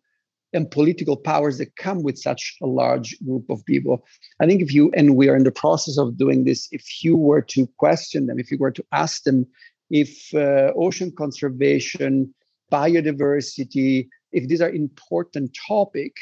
and 0.54 0.70
political 0.70 1.16
powers 1.16 1.58
that 1.58 1.76
come 1.76 2.02
with 2.02 2.18
such 2.18 2.56
a 2.62 2.66
large 2.66 3.18
group 3.24 3.48
of 3.48 3.64
people. 3.64 4.04
I 4.40 4.46
think 4.46 4.60
if 4.60 4.72
you 4.72 4.92
and 4.94 5.16
we 5.16 5.28
are 5.28 5.36
in 5.36 5.44
the 5.44 5.50
process 5.50 5.96
of 5.96 6.18
doing 6.18 6.44
this 6.44 6.68
if 6.72 7.02
you 7.02 7.16
were 7.16 7.42
to 7.42 7.66
question 7.78 8.26
them 8.26 8.38
if 8.38 8.50
you 8.50 8.58
were 8.58 8.70
to 8.70 8.84
ask 8.92 9.22
them 9.24 9.46
if 9.90 10.34
uh, 10.34 10.72
ocean 10.76 11.12
conservation 11.16 12.34
biodiversity 12.70 14.08
if 14.32 14.48
these 14.48 14.62
are 14.62 14.70
important 14.70 15.56
topic 15.68 16.12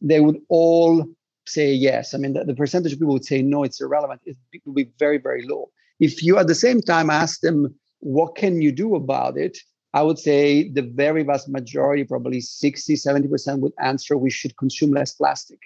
they 0.00 0.20
would 0.20 0.38
all 0.48 1.04
say 1.48 1.72
yes. 1.72 2.14
I 2.14 2.18
mean, 2.18 2.34
the, 2.34 2.44
the 2.44 2.54
percentage 2.54 2.92
of 2.92 2.98
people 2.98 3.14
would 3.14 3.24
say 3.24 3.42
no, 3.42 3.64
it's 3.64 3.80
irrelevant. 3.80 4.20
It 4.24 4.36
will 4.64 4.74
be 4.74 4.90
very, 4.98 5.18
very 5.18 5.46
low. 5.46 5.70
If 6.00 6.22
you 6.22 6.38
at 6.38 6.46
the 6.46 6.54
same 6.54 6.80
time 6.80 7.10
ask 7.10 7.40
them, 7.40 7.74
what 8.00 8.36
can 8.36 8.62
you 8.62 8.72
do 8.72 8.94
about 8.94 9.36
it? 9.36 9.58
I 9.94 10.02
would 10.02 10.18
say 10.18 10.68
the 10.68 10.82
very 10.82 11.22
vast 11.22 11.48
majority, 11.48 12.04
probably 12.04 12.40
60, 12.40 12.94
70% 12.94 13.60
would 13.60 13.72
answer 13.80 14.16
we 14.16 14.30
should 14.30 14.56
consume 14.56 14.92
less 14.92 15.12
plastic. 15.14 15.58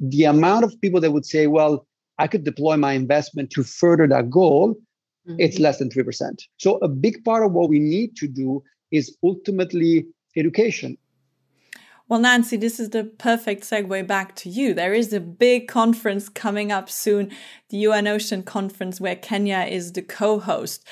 The 0.00 0.24
amount 0.24 0.64
of 0.64 0.80
people 0.80 1.00
that 1.00 1.12
would 1.12 1.24
say, 1.24 1.46
well, 1.46 1.86
I 2.18 2.26
could 2.26 2.44
deploy 2.44 2.76
my 2.76 2.92
investment 2.92 3.50
to 3.52 3.62
further 3.62 4.06
that 4.08 4.30
goal, 4.30 4.74
mm-hmm. 5.26 5.36
it's 5.38 5.58
less 5.58 5.78
than 5.78 5.90
3%. 5.90 6.42
So 6.58 6.78
a 6.78 6.88
big 6.88 7.24
part 7.24 7.44
of 7.44 7.52
what 7.52 7.68
we 7.68 7.78
need 7.78 8.16
to 8.16 8.26
do 8.26 8.62
is 8.90 9.16
ultimately 9.22 10.06
education. 10.36 10.98
Well, 12.08 12.20
Nancy, 12.20 12.56
this 12.56 12.80
is 12.80 12.90
the 12.90 13.04
perfect 13.04 13.62
segue 13.62 14.06
back 14.06 14.34
to 14.36 14.48
you. 14.48 14.74
There 14.74 14.92
is 14.92 15.12
a 15.12 15.20
big 15.20 15.68
conference 15.68 16.28
coming 16.28 16.72
up 16.72 16.90
soon, 16.90 17.30
the 17.70 17.78
UN 17.78 18.06
Ocean 18.06 18.42
Conference, 18.42 19.00
where 19.00 19.16
Kenya 19.16 19.66
is 19.68 19.92
the 19.92 20.02
co 20.02 20.38
host. 20.38 20.86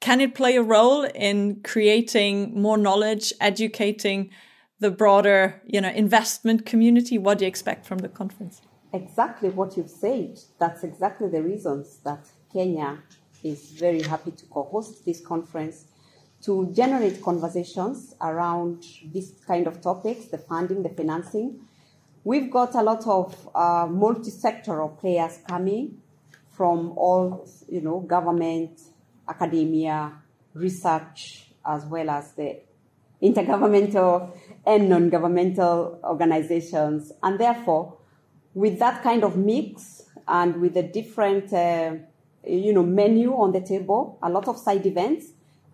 Can 0.00 0.20
it 0.20 0.34
play 0.34 0.56
a 0.56 0.62
role 0.62 1.04
in 1.04 1.60
creating 1.62 2.60
more 2.60 2.78
knowledge, 2.78 3.32
educating 3.40 4.30
the 4.78 4.90
broader 4.90 5.62
you 5.66 5.80
know, 5.80 5.88
investment 5.90 6.66
community? 6.66 7.18
What 7.18 7.38
do 7.38 7.44
you 7.44 7.48
expect 7.48 7.86
from 7.86 7.98
the 7.98 8.08
conference? 8.08 8.60
Exactly 8.92 9.48
what 9.48 9.76
you've 9.76 9.90
said. 9.90 10.38
That's 10.60 10.84
exactly 10.84 11.28
the 11.28 11.42
reasons 11.42 11.98
that 12.04 12.26
Kenya 12.52 12.98
is 13.42 13.70
very 13.72 14.02
happy 14.02 14.30
to 14.30 14.46
co 14.46 14.62
host 14.62 15.04
this 15.04 15.20
conference 15.20 15.86
to 16.44 16.70
generate 16.72 17.22
conversations 17.22 18.14
around 18.20 18.84
this 19.12 19.32
kind 19.46 19.66
of 19.66 19.80
topics, 19.80 20.26
the 20.26 20.38
funding, 20.38 20.82
the 20.82 20.90
financing. 20.90 21.60
We've 22.22 22.50
got 22.50 22.74
a 22.74 22.82
lot 22.82 23.06
of 23.06 23.48
uh, 23.54 23.86
multi-sectoral 23.90 24.98
players 24.98 25.38
coming 25.48 26.02
from 26.50 26.92
all, 26.96 27.48
you 27.68 27.80
know, 27.80 28.00
government, 28.00 28.80
academia, 29.28 30.12
research, 30.52 31.50
as 31.66 31.86
well 31.86 32.10
as 32.10 32.32
the 32.32 32.60
intergovernmental 33.22 34.36
and 34.66 34.88
non-governmental 34.88 36.00
organizations. 36.04 37.10
And 37.22 37.38
therefore, 37.38 37.96
with 38.52 38.78
that 38.80 39.02
kind 39.02 39.24
of 39.24 39.36
mix 39.36 40.02
and 40.28 40.60
with 40.60 40.76
a 40.76 40.82
different, 40.82 41.52
uh, 41.52 41.94
you 42.46 42.72
know, 42.74 42.82
menu 42.82 43.34
on 43.34 43.52
the 43.52 43.60
table, 43.60 44.18
a 44.22 44.28
lot 44.28 44.46
of 44.46 44.58
side 44.58 44.84
events, 44.84 45.26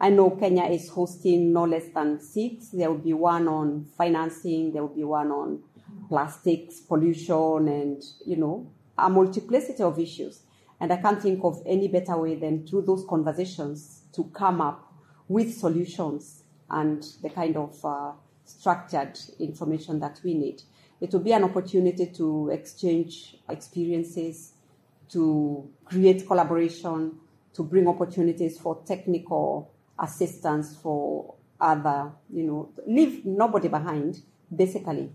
I 0.03 0.09
know 0.09 0.31
Kenya 0.31 0.65
is 0.65 0.89
hosting 0.89 1.53
no 1.53 1.65
less 1.65 1.89
than 1.95 2.21
six. 2.21 2.69
There 2.71 2.91
will 2.91 2.99
be 2.99 3.13
one 3.13 3.47
on 3.49 3.85
financing, 3.99 4.73
there 4.73 4.81
will 4.81 4.95
be 4.95 5.05
one 5.05 5.31
on 5.31 5.63
plastics, 6.09 6.81
pollution, 6.81 7.69
and, 7.69 8.03
you 8.25 8.37
know, 8.37 8.71
a 8.97 9.11
multiplicity 9.11 9.83
of 9.83 9.99
issues. 9.99 10.41
And 10.81 10.91
I 10.91 10.97
can't 10.97 11.21
think 11.21 11.45
of 11.45 11.63
any 11.67 11.89
better 11.89 12.17
way 12.17 12.37
than 12.37 12.67
through 12.67 12.83
those 12.83 13.05
conversations 13.07 14.05
to 14.15 14.25
come 14.33 14.63
up 14.63 14.91
with 15.29 15.53
solutions 15.53 16.45
and 16.71 17.07
the 17.23 17.29
kind 17.29 17.59
of 17.59 17.85
uh, 17.85 18.13
structured 18.45 19.19
information 19.39 20.01
that 20.01 20.19
we 20.25 20.33
need. 20.33 20.63
It 21.03 21.13
will 21.13 21.21
be 21.21 21.33
an 21.33 21.45
opportunity 21.45 22.07
to 22.07 22.49
exchange 22.51 23.37
experiences, 23.51 24.55
to 25.11 25.69
create 25.85 26.27
collaboration, 26.27 27.17
to 27.53 27.63
bring 27.63 27.87
opportunities 27.87 28.59
for 28.59 28.83
technical 28.87 29.71
assistance 30.01 30.77
for 30.77 31.35
other, 31.61 32.13
you 32.33 32.45
know, 32.45 32.73
leave 32.87 33.25
nobody 33.25 33.69
behind, 33.69 34.23
basically. 34.55 35.11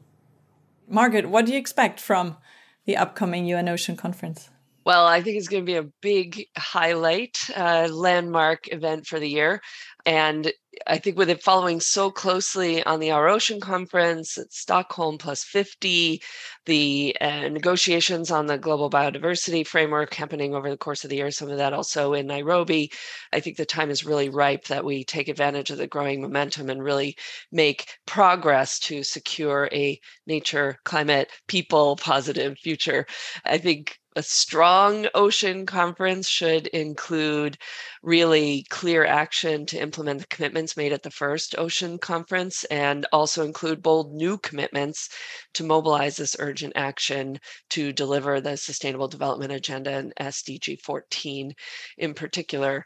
Margaret, 0.87 1.29
what 1.29 1.45
do 1.45 1.53
you 1.53 1.57
expect 1.57 1.99
from 1.99 2.37
the 2.85 2.95
upcoming 2.95 3.45
UN 3.45 3.67
Ocean 3.67 3.97
Conference? 3.97 4.49
Well, 4.85 5.07
I 5.07 5.21
think 5.21 5.37
it's 5.37 5.47
going 5.47 5.63
to 5.63 5.65
be 5.65 5.77
a 5.77 5.89
big 6.01 6.45
highlight, 6.55 7.49
uh, 7.55 7.87
landmark 7.91 8.71
event 8.71 9.07
for 9.07 9.19
the 9.19 9.27
year. 9.27 9.61
And 10.05 10.53
I 10.85 10.99
think 10.99 11.17
with 11.17 11.29
it 11.29 11.41
following 11.41 11.79
so 11.79 12.11
closely 12.11 12.83
on 12.83 12.99
the 12.99 13.09
Our 13.09 13.27
Ocean 13.27 13.59
conference 13.59 14.37
Stockholm 14.49 15.17
plus 15.17 15.43
50, 15.43 16.21
the 16.65 17.17
uh, 17.19 17.47
negotiations 17.49 18.29
on 18.29 18.45
the 18.45 18.57
global 18.57 18.89
biodiversity 18.89 19.65
framework 19.65 20.13
happening 20.13 20.53
over 20.53 20.69
the 20.69 20.77
course 20.77 21.03
of 21.03 21.09
the 21.09 21.15
year, 21.15 21.31
some 21.31 21.49
of 21.49 21.57
that 21.57 21.73
also 21.73 22.13
in 22.13 22.27
Nairobi, 22.27 22.91
I 23.33 23.39
think 23.39 23.57
the 23.57 23.65
time 23.65 23.89
is 23.89 24.05
really 24.05 24.29
ripe 24.29 24.65
that 24.65 24.85
we 24.85 25.03
take 25.03 25.27
advantage 25.27 25.71
of 25.71 25.77
the 25.77 25.87
growing 25.87 26.21
momentum 26.21 26.69
and 26.69 26.83
really 26.83 27.17
make 27.51 27.87
progress 28.05 28.77
to 28.81 29.01
secure 29.03 29.67
a 29.71 29.99
nature, 30.27 30.77
climate, 30.83 31.31
people 31.47 31.95
positive 31.95 32.57
future. 32.59 33.07
I 33.43 33.57
think 33.57 33.97
a 34.15 34.23
strong 34.23 35.07
ocean 35.13 35.65
conference 35.65 36.27
should 36.27 36.67
include 36.67 37.57
really 38.01 38.65
clear 38.69 39.05
action 39.05 39.65
to 39.65 39.77
implement 39.77 40.21
the 40.21 40.27
commitments 40.27 40.77
made 40.77 40.93
at 40.93 41.03
the 41.03 41.11
first 41.11 41.57
ocean 41.57 41.97
conference 41.97 42.63
and 42.65 43.05
also 43.11 43.43
include 43.43 43.81
bold 43.81 44.13
new 44.13 44.37
commitments 44.37 45.09
to 45.53 45.65
mobilize 45.65 46.15
this 46.15 46.35
urgent 46.39 46.73
action 46.75 47.37
to 47.69 47.91
deliver 47.91 48.39
the 48.39 48.55
sustainable 48.55 49.07
development 49.07 49.51
agenda 49.51 49.91
and 49.91 50.13
SDG 50.19 50.79
14 50.81 51.53
in 51.97 52.13
particular. 52.13 52.85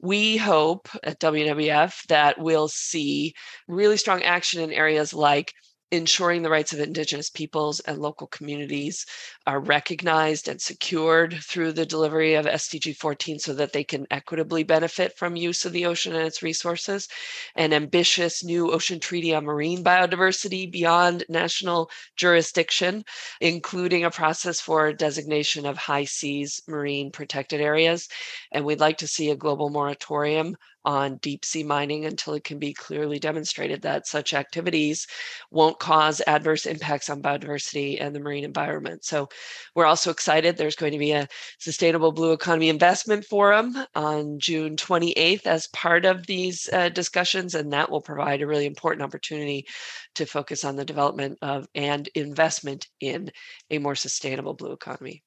We 0.00 0.38
hope 0.38 0.88
at 1.02 1.20
WWF 1.20 2.06
that 2.06 2.38
we'll 2.38 2.68
see 2.68 3.34
really 3.68 3.98
strong 3.98 4.22
action 4.22 4.62
in 4.62 4.72
areas 4.72 5.12
like 5.12 5.52
ensuring 5.92 6.42
the 6.42 6.50
rights 6.50 6.72
of 6.72 6.78
Indigenous 6.78 7.30
peoples 7.30 7.80
and 7.80 7.98
local 7.98 8.26
communities 8.28 9.06
are 9.46 9.58
recognized 9.58 10.46
and 10.46 10.60
secured 10.60 11.38
through 11.42 11.72
the 11.72 11.86
delivery 11.86 12.34
of 12.34 12.46
SDG 12.46 12.96
14 12.96 13.38
so 13.38 13.52
that 13.54 13.72
they 13.72 13.82
can 13.82 14.06
equitably 14.10 14.62
benefit 14.62 15.16
from 15.16 15.34
use 15.34 15.64
of 15.64 15.72
the 15.72 15.86
ocean 15.86 16.14
and 16.14 16.26
its 16.26 16.42
resources. 16.42 17.08
An 17.56 17.72
ambitious 17.72 18.44
new 18.44 18.70
ocean 18.70 19.00
treaty 19.00 19.34
on 19.34 19.44
marine 19.44 19.82
biodiversity 19.82 20.70
beyond 20.70 21.24
national 21.28 21.90
jurisdiction, 22.16 23.04
including 23.40 24.04
a 24.04 24.10
process 24.10 24.60
for 24.60 24.92
designation 24.92 25.66
of 25.66 25.76
high 25.76 26.04
seas 26.04 26.62
marine 26.68 27.10
protected 27.10 27.60
areas. 27.60 28.08
And 28.52 28.64
we'd 28.64 28.80
like 28.80 28.98
to 28.98 29.08
see 29.08 29.30
a 29.30 29.36
global 29.36 29.70
moratorium 29.70 30.56
on 30.84 31.16
deep 31.18 31.44
sea 31.44 31.62
mining 31.62 32.04
until 32.04 32.34
it 32.34 32.44
can 32.44 32.58
be 32.58 32.72
clearly 32.72 33.18
demonstrated 33.18 33.82
that 33.82 34.06
such 34.06 34.32
activities 34.32 35.06
won't 35.50 35.78
cause 35.78 36.22
adverse 36.26 36.66
impacts 36.66 37.10
on 37.10 37.22
biodiversity 37.22 38.00
and 38.00 38.14
the 38.14 38.20
marine 38.20 38.44
environment. 38.44 39.04
So 39.04 39.28
we're 39.74 39.86
also 39.86 40.10
excited. 40.10 40.56
There's 40.56 40.76
going 40.76 40.92
to 40.92 40.98
be 40.98 41.12
a 41.12 41.28
Sustainable 41.58 42.12
Blue 42.12 42.32
Economy 42.32 42.68
Investment 42.68 43.24
Forum 43.24 43.76
on 43.94 44.38
June 44.38 44.76
28th 44.76 45.46
as 45.46 45.68
part 45.68 46.04
of 46.04 46.26
these 46.26 46.68
uh, 46.72 46.88
discussions, 46.88 47.54
and 47.54 47.72
that 47.72 47.90
will 47.90 48.00
provide 48.00 48.42
a 48.42 48.46
really 48.46 48.66
important 48.66 49.02
opportunity 49.02 49.66
to 50.14 50.26
focus 50.26 50.64
on 50.64 50.76
the 50.76 50.84
development 50.84 51.38
of 51.42 51.66
and 51.74 52.08
investment 52.14 52.88
in 53.00 53.30
a 53.70 53.78
more 53.78 53.94
sustainable 53.94 54.54
blue 54.54 54.72
economy. 54.72 55.22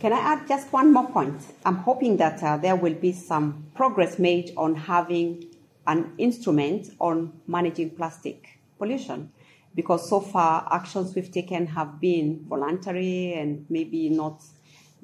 Can 0.00 0.12
I 0.12 0.18
add 0.18 0.48
just 0.48 0.72
one 0.72 0.92
more 0.92 1.08
point? 1.08 1.40
I'm 1.64 1.76
hoping 1.76 2.16
that 2.16 2.42
uh, 2.42 2.56
there 2.56 2.76
will 2.76 2.94
be 2.94 3.12
some 3.12 3.66
progress 3.74 4.18
made 4.18 4.52
on 4.56 4.74
having 4.74 5.44
an 5.86 6.12
instrument 6.18 6.88
on 6.98 7.32
managing 7.46 7.90
plastic 7.90 8.58
pollution 8.78 9.30
because 9.74 10.08
so 10.08 10.20
far 10.20 10.66
actions 10.70 11.14
we've 11.14 11.30
taken 11.30 11.66
have 11.66 12.00
been 12.00 12.44
voluntary 12.48 13.34
and 13.34 13.66
maybe 13.68 14.08
not 14.08 14.42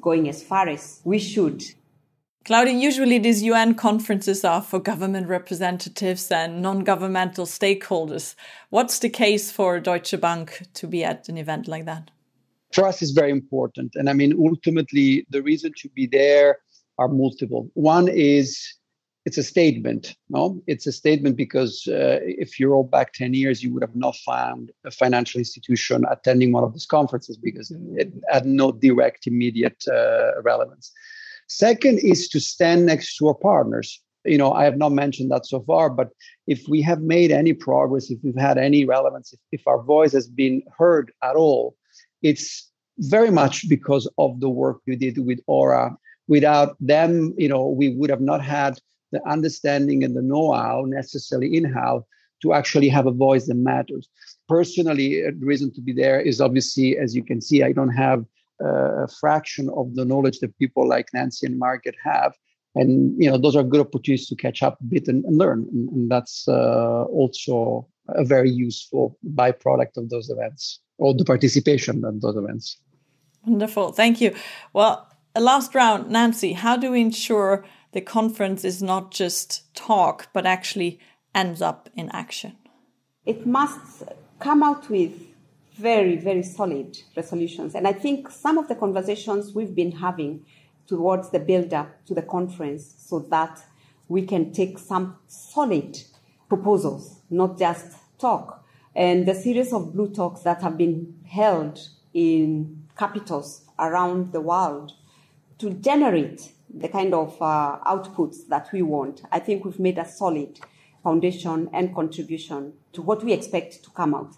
going 0.00 0.28
as 0.28 0.42
far 0.42 0.68
as 0.68 1.00
we 1.04 1.18
should. 1.18 1.62
Claudio, 2.44 2.72
usually 2.72 3.18
these 3.18 3.42
UN 3.42 3.74
conferences 3.74 4.44
are 4.44 4.62
for 4.62 4.80
government 4.80 5.28
representatives 5.28 6.30
and 6.30 6.62
non 6.62 6.84
governmental 6.84 7.46
stakeholders. 7.46 8.34
What's 8.70 8.98
the 8.98 9.10
case 9.10 9.52
for 9.52 9.78
Deutsche 9.78 10.18
Bank 10.20 10.62
to 10.74 10.86
be 10.86 11.04
at 11.04 11.28
an 11.28 11.36
event 11.36 11.68
like 11.68 11.84
that? 11.84 12.10
For 12.72 12.86
us 12.86 13.02
is 13.02 13.10
very 13.10 13.30
important. 13.30 13.94
And 13.94 14.08
I 14.08 14.12
mean, 14.12 14.34
ultimately, 14.38 15.26
the 15.30 15.42
reason 15.42 15.72
to 15.78 15.88
be 15.90 16.06
there 16.06 16.58
are 16.98 17.08
multiple. 17.08 17.70
One 17.74 18.08
is 18.08 18.76
it's 19.26 19.38
a 19.38 19.42
statement. 19.42 20.16
No, 20.30 20.62
it's 20.66 20.86
a 20.86 20.92
statement 20.92 21.36
because 21.36 21.86
uh, 21.88 22.20
if 22.22 22.58
you 22.58 22.68
roll 22.70 22.84
back 22.84 23.12
ten 23.12 23.34
years, 23.34 23.62
you 23.62 23.72
would 23.72 23.82
have 23.82 23.96
not 23.96 24.16
found 24.16 24.70
a 24.86 24.90
financial 24.90 25.38
institution 25.38 26.04
attending 26.10 26.52
one 26.52 26.64
of 26.64 26.72
these 26.72 26.86
conferences 26.86 27.36
because 27.36 27.70
it 27.96 28.12
had 28.28 28.46
no 28.46 28.72
direct, 28.72 29.26
immediate 29.26 29.82
uh, 29.88 30.40
relevance. 30.42 30.92
Second 31.48 31.98
is 31.98 32.28
to 32.28 32.40
stand 32.40 32.86
next 32.86 33.16
to 33.16 33.28
our 33.28 33.34
partners. 33.34 34.00
You 34.24 34.38
know, 34.38 34.52
I 34.52 34.64
have 34.64 34.76
not 34.76 34.92
mentioned 34.92 35.30
that 35.32 35.46
so 35.46 35.60
far, 35.62 35.90
but 35.90 36.10
if 36.46 36.68
we 36.68 36.80
have 36.82 37.00
made 37.00 37.30
any 37.30 37.52
progress, 37.52 38.10
if 38.10 38.18
we've 38.22 38.36
had 38.36 38.58
any 38.58 38.84
relevance, 38.84 39.32
if, 39.32 39.40
if 39.50 39.66
our 39.66 39.82
voice 39.82 40.12
has 40.12 40.28
been 40.28 40.62
heard 40.78 41.12
at 41.22 41.36
all, 41.36 41.74
it's 42.22 42.70
very 42.98 43.30
much 43.30 43.68
because 43.68 44.08
of 44.18 44.40
the 44.40 44.48
work 44.48 44.80
we 44.86 44.96
did 44.96 45.18
with 45.18 45.40
ORRAA. 45.48 45.96
Without 46.28 46.76
them, 46.80 47.34
you 47.36 47.48
know, 47.48 47.68
we 47.68 47.94
would 47.94 48.10
have 48.10 48.20
not 48.20 48.42
had 48.42 48.78
the 49.12 49.26
understanding 49.28 50.04
and 50.04 50.14
the 50.14 50.22
know-how 50.22 50.84
necessarily 50.86 51.56
in-house 51.56 52.04
to 52.42 52.52
actually 52.52 52.88
have 52.88 53.06
a 53.06 53.12
voice 53.12 53.46
that 53.46 53.56
matters. 53.56 54.08
Personally, 54.48 55.24
uh, 55.24 55.30
the 55.38 55.46
reason 55.46 55.72
to 55.74 55.80
be 55.80 55.92
there 55.92 56.20
is 56.20 56.40
obviously, 56.40 56.96
as 56.96 57.14
you 57.14 57.24
can 57.24 57.40
see, 57.40 57.62
I 57.62 57.72
don't 57.72 57.90
have 57.90 58.24
uh, 58.62 59.04
a 59.04 59.08
fraction 59.08 59.70
of 59.70 59.94
the 59.94 60.04
knowledge 60.04 60.38
that 60.40 60.58
people 60.58 60.88
like 60.88 61.08
Nancy 61.12 61.46
and 61.46 61.58
Margaret 61.58 61.96
have. 62.04 62.34
And 62.74 63.20
you 63.22 63.28
know, 63.28 63.36
those 63.36 63.56
are 63.56 63.64
good 63.64 63.80
opportunities 63.80 64.28
to 64.28 64.36
catch 64.36 64.62
up 64.62 64.78
a 64.80 64.84
bit 64.84 65.08
and, 65.08 65.24
and 65.24 65.36
learn. 65.38 65.66
And, 65.72 65.88
and 65.90 66.10
that's 66.10 66.46
uh, 66.46 67.04
also 67.04 67.88
a 68.08 68.24
very 68.24 68.50
useful 68.50 69.18
byproduct 69.34 69.96
of 69.96 70.08
those 70.08 70.30
events 70.30 70.80
or 71.00 71.14
the 71.14 71.24
participation 71.24 72.04
at 72.04 72.20
those 72.20 72.36
events. 72.36 72.76
Wonderful. 73.46 73.92
Thank 73.92 74.20
you. 74.20 74.34
Well, 74.72 75.08
a 75.34 75.40
last 75.40 75.74
round, 75.74 76.10
Nancy, 76.10 76.52
how 76.52 76.76
do 76.76 76.90
we 76.92 77.00
ensure 77.00 77.64
the 77.92 78.00
conference 78.00 78.64
is 78.64 78.82
not 78.82 79.10
just 79.10 79.74
talk, 79.74 80.28
but 80.32 80.46
actually 80.46 81.00
ends 81.34 81.62
up 81.62 81.88
in 81.94 82.10
action? 82.10 82.56
It 83.24 83.46
must 83.46 84.04
come 84.38 84.62
out 84.62 84.90
with 84.90 85.12
very, 85.74 86.16
very 86.16 86.42
solid 86.42 86.98
resolutions. 87.16 87.74
And 87.74 87.88
I 87.88 87.92
think 87.92 88.30
some 88.30 88.58
of 88.58 88.68
the 88.68 88.74
conversations 88.74 89.54
we've 89.54 89.74
been 89.74 89.92
having 89.92 90.44
towards 90.86 91.30
the 91.30 91.38
build 91.38 91.72
up 91.72 92.04
to 92.06 92.14
the 92.14 92.22
conference 92.22 92.94
so 92.98 93.20
that 93.30 93.64
we 94.08 94.26
can 94.26 94.52
take 94.52 94.78
some 94.78 95.16
solid 95.28 95.98
proposals, 96.48 97.20
not 97.30 97.58
just 97.58 97.96
talk. 98.18 98.59
And 98.94 99.26
the 99.26 99.34
series 99.34 99.72
of 99.72 99.92
blue 99.92 100.08
talks 100.08 100.40
that 100.42 100.62
have 100.62 100.76
been 100.76 101.14
held 101.28 101.78
in 102.12 102.88
capitals 102.98 103.64
around 103.78 104.32
the 104.32 104.40
world 104.40 104.92
to 105.58 105.70
generate 105.70 106.52
the 106.72 106.88
kind 106.88 107.14
of 107.14 107.40
uh, 107.40 107.78
outputs 107.86 108.46
that 108.48 108.70
we 108.72 108.82
want. 108.82 109.22
I 109.30 109.38
think 109.38 109.64
we've 109.64 109.78
made 109.78 109.98
a 109.98 110.08
solid 110.08 110.58
foundation 111.02 111.70
and 111.72 111.94
contribution 111.94 112.74
to 112.92 113.02
what 113.02 113.24
we 113.24 113.32
expect 113.32 113.82
to 113.84 113.90
come 113.90 114.14
out 114.14 114.34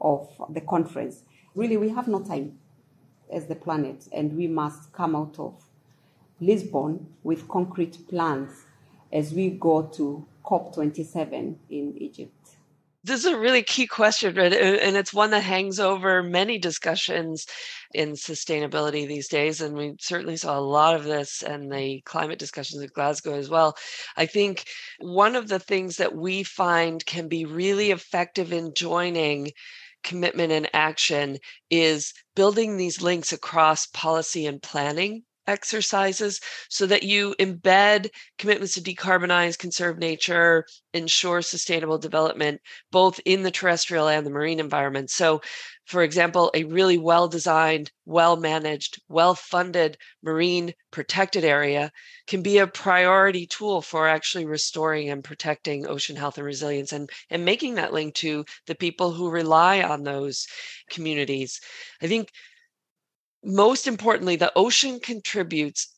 of 0.00 0.28
the 0.50 0.60
conference. 0.60 1.22
Really, 1.54 1.76
we 1.76 1.88
have 1.90 2.08
no 2.08 2.20
time 2.20 2.58
as 3.32 3.46
the 3.46 3.54
planet, 3.54 4.06
and 4.12 4.36
we 4.36 4.46
must 4.46 4.92
come 4.92 5.16
out 5.16 5.38
of 5.38 5.64
Lisbon 6.40 7.06
with 7.22 7.48
concrete 7.48 8.06
plans 8.08 8.64
as 9.12 9.32
we 9.32 9.50
go 9.50 9.82
to 9.82 10.26
COP27 10.44 11.56
in 11.70 11.96
Egypt. 11.98 12.35
This 13.06 13.20
is 13.20 13.32
a 13.32 13.38
really 13.38 13.62
key 13.62 13.86
question, 13.86 14.34
right? 14.34 14.52
Uh, 14.52 14.56
and 14.56 14.96
it's 14.96 15.14
one 15.14 15.30
that 15.30 15.44
hangs 15.44 15.78
over 15.78 16.24
many 16.24 16.58
discussions 16.58 17.46
in 17.94 18.14
sustainability 18.14 19.06
these 19.06 19.28
days. 19.28 19.60
And 19.60 19.76
we 19.76 19.94
certainly 20.00 20.36
saw 20.36 20.58
a 20.58 20.60
lot 20.60 20.96
of 20.96 21.04
this 21.04 21.40
and 21.44 21.70
the 21.70 22.02
climate 22.04 22.40
discussions 22.40 22.82
at 22.82 22.92
Glasgow 22.92 23.34
as 23.34 23.48
well. 23.48 23.76
I 24.16 24.26
think 24.26 24.64
one 24.98 25.36
of 25.36 25.46
the 25.46 25.60
things 25.60 25.98
that 25.98 26.16
we 26.16 26.42
find 26.42 27.06
can 27.06 27.28
be 27.28 27.44
really 27.44 27.92
effective 27.92 28.52
in 28.52 28.74
joining 28.74 29.52
commitment 30.02 30.50
and 30.50 30.68
action 30.72 31.38
is 31.70 32.12
building 32.34 32.76
these 32.76 33.02
links 33.02 33.32
across 33.32 33.86
policy 33.86 34.46
and 34.46 34.60
planning 34.60 35.22
exercises 35.46 36.40
so 36.68 36.86
that 36.86 37.02
you 37.02 37.34
embed 37.38 38.10
commitments 38.38 38.74
to 38.74 38.80
decarbonize, 38.80 39.58
conserve 39.58 39.98
nature, 39.98 40.64
ensure 40.92 41.42
sustainable 41.42 41.98
development, 41.98 42.60
both 42.90 43.20
in 43.24 43.42
the 43.42 43.50
terrestrial 43.50 44.08
and 44.08 44.26
the 44.26 44.30
marine 44.30 44.60
environment. 44.60 45.10
So, 45.10 45.40
for 45.86 46.02
example, 46.02 46.50
a 46.54 46.64
really 46.64 46.98
well 46.98 47.28
designed, 47.28 47.92
well 48.06 48.36
managed, 48.36 49.00
well 49.08 49.34
funded 49.34 49.96
marine 50.22 50.74
protected 50.90 51.44
area 51.44 51.92
can 52.26 52.42
be 52.42 52.58
a 52.58 52.66
priority 52.66 53.46
tool 53.46 53.80
for 53.82 54.08
actually 54.08 54.46
restoring 54.46 55.10
and 55.10 55.22
protecting 55.22 55.86
ocean 55.86 56.16
health 56.16 56.38
and 56.38 56.46
resilience 56.46 56.92
and, 56.92 57.08
and 57.30 57.44
making 57.44 57.74
that 57.76 57.92
link 57.92 58.14
to 58.14 58.44
the 58.66 58.74
people 58.74 59.12
who 59.12 59.30
rely 59.30 59.80
on 59.82 60.02
those 60.02 60.46
communities. 60.90 61.60
I 62.02 62.08
think 62.08 62.30
most 63.46 63.86
importantly, 63.86 64.36
the 64.36 64.52
ocean 64.56 65.00
contributes 65.00 65.95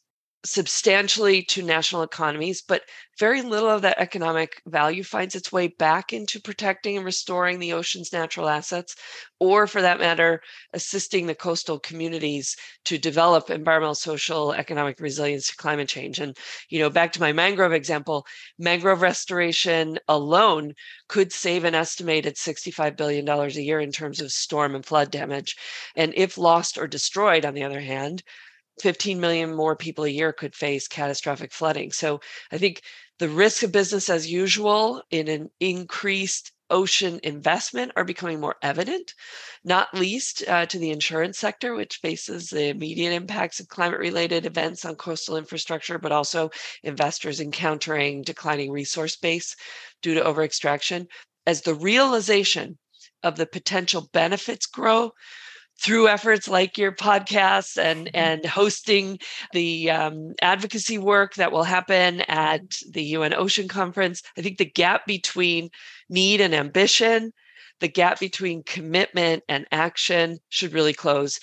substantially 0.48 1.42
to 1.42 1.62
national 1.62 2.02
economies, 2.02 2.62
but 2.62 2.82
very 3.18 3.42
little 3.42 3.68
of 3.68 3.82
that 3.82 3.98
economic 3.98 4.62
value 4.66 5.02
finds 5.02 5.34
its 5.34 5.50
way 5.50 5.66
back 5.66 6.12
into 6.12 6.40
protecting 6.40 6.96
and 6.96 7.04
restoring 7.04 7.58
the 7.58 7.72
ocean's 7.72 8.12
natural 8.12 8.48
assets, 8.48 8.94
or 9.40 9.66
for 9.66 9.82
that 9.82 9.98
matter, 9.98 10.40
assisting 10.72 11.26
the 11.26 11.34
coastal 11.34 11.78
communities 11.80 12.56
to 12.84 12.96
develop 12.96 13.50
environmental, 13.50 13.94
social, 13.94 14.52
economic 14.52 15.00
resilience 15.00 15.48
to 15.48 15.56
climate 15.56 15.88
change. 15.88 16.20
And, 16.20 16.36
you 16.68 16.78
know, 16.78 16.90
back 16.90 17.12
to 17.12 17.20
my 17.20 17.32
mangrove 17.32 17.72
example, 17.72 18.24
mangrove 18.58 19.02
restoration 19.02 19.98
alone 20.08 20.74
could 21.08 21.32
save 21.32 21.64
an 21.64 21.74
estimated 21.74 22.36
$65 22.36 22.96
billion 22.96 23.28
a 23.28 23.48
year 23.48 23.80
in 23.80 23.90
terms 23.90 24.20
of 24.20 24.30
storm 24.30 24.74
and 24.74 24.86
flood 24.86 25.10
damage. 25.10 25.56
And 25.96 26.12
if 26.16 26.38
lost 26.38 26.78
or 26.78 26.86
destroyed, 26.86 27.44
on 27.44 27.54
the 27.54 27.64
other 27.64 27.80
hand, 27.80 28.22
15 28.80 29.20
million 29.20 29.54
more 29.54 29.76
people 29.76 30.04
a 30.04 30.08
year 30.08 30.32
could 30.32 30.54
face 30.54 30.88
catastrophic 30.88 31.52
flooding. 31.52 31.92
So 31.92 32.20
I 32.52 32.58
think 32.58 32.82
the 33.18 33.28
risk 33.28 33.62
of 33.62 33.72
business 33.72 34.08
as 34.08 34.30
usual 34.30 35.02
in 35.10 35.28
an 35.28 35.50
increased 35.60 36.52
ocean 36.70 37.18
investment 37.22 37.92
are 37.96 38.04
becoming 38.04 38.40
more 38.40 38.56
evident, 38.62 39.14
not 39.64 39.92
least 39.94 40.46
uh, 40.46 40.66
to 40.66 40.78
the 40.78 40.90
insurance 40.90 41.38
sector, 41.38 41.74
which 41.74 41.96
faces 41.96 42.48
the 42.48 42.68
immediate 42.68 43.12
impacts 43.12 43.58
of 43.58 43.68
climate 43.68 43.98
related 43.98 44.44
events 44.46 44.84
on 44.84 44.94
coastal 44.94 45.36
infrastructure, 45.36 45.98
but 45.98 46.12
also 46.12 46.50
investors 46.82 47.40
encountering 47.40 48.22
declining 48.22 48.70
resource 48.70 49.16
base 49.16 49.56
due 50.02 50.14
to 50.14 50.24
over 50.24 50.42
extraction. 50.42 51.06
As 51.46 51.62
the 51.62 51.74
realization 51.74 52.78
of 53.22 53.36
the 53.36 53.46
potential 53.46 54.08
benefits 54.12 54.66
grow, 54.66 55.12
through 55.80 56.08
efforts 56.08 56.48
like 56.48 56.76
your 56.76 56.92
podcasts 56.92 57.80
and 57.80 58.06
mm-hmm. 58.06 58.16
and 58.16 58.44
hosting 58.44 59.18
the 59.52 59.90
um, 59.90 60.34
advocacy 60.42 60.98
work 60.98 61.34
that 61.34 61.52
will 61.52 61.64
happen 61.64 62.22
at 62.22 62.62
the 62.90 63.02
UN 63.02 63.34
Ocean 63.34 63.68
Conference. 63.68 64.22
I 64.36 64.42
think 64.42 64.58
the 64.58 64.64
gap 64.64 65.06
between 65.06 65.70
need 66.08 66.40
and 66.40 66.54
ambition, 66.54 67.32
the 67.80 67.88
gap 67.88 68.18
between 68.20 68.62
commitment 68.64 69.44
and 69.48 69.66
action 69.70 70.38
should 70.48 70.72
really 70.72 70.94
close, 70.94 71.38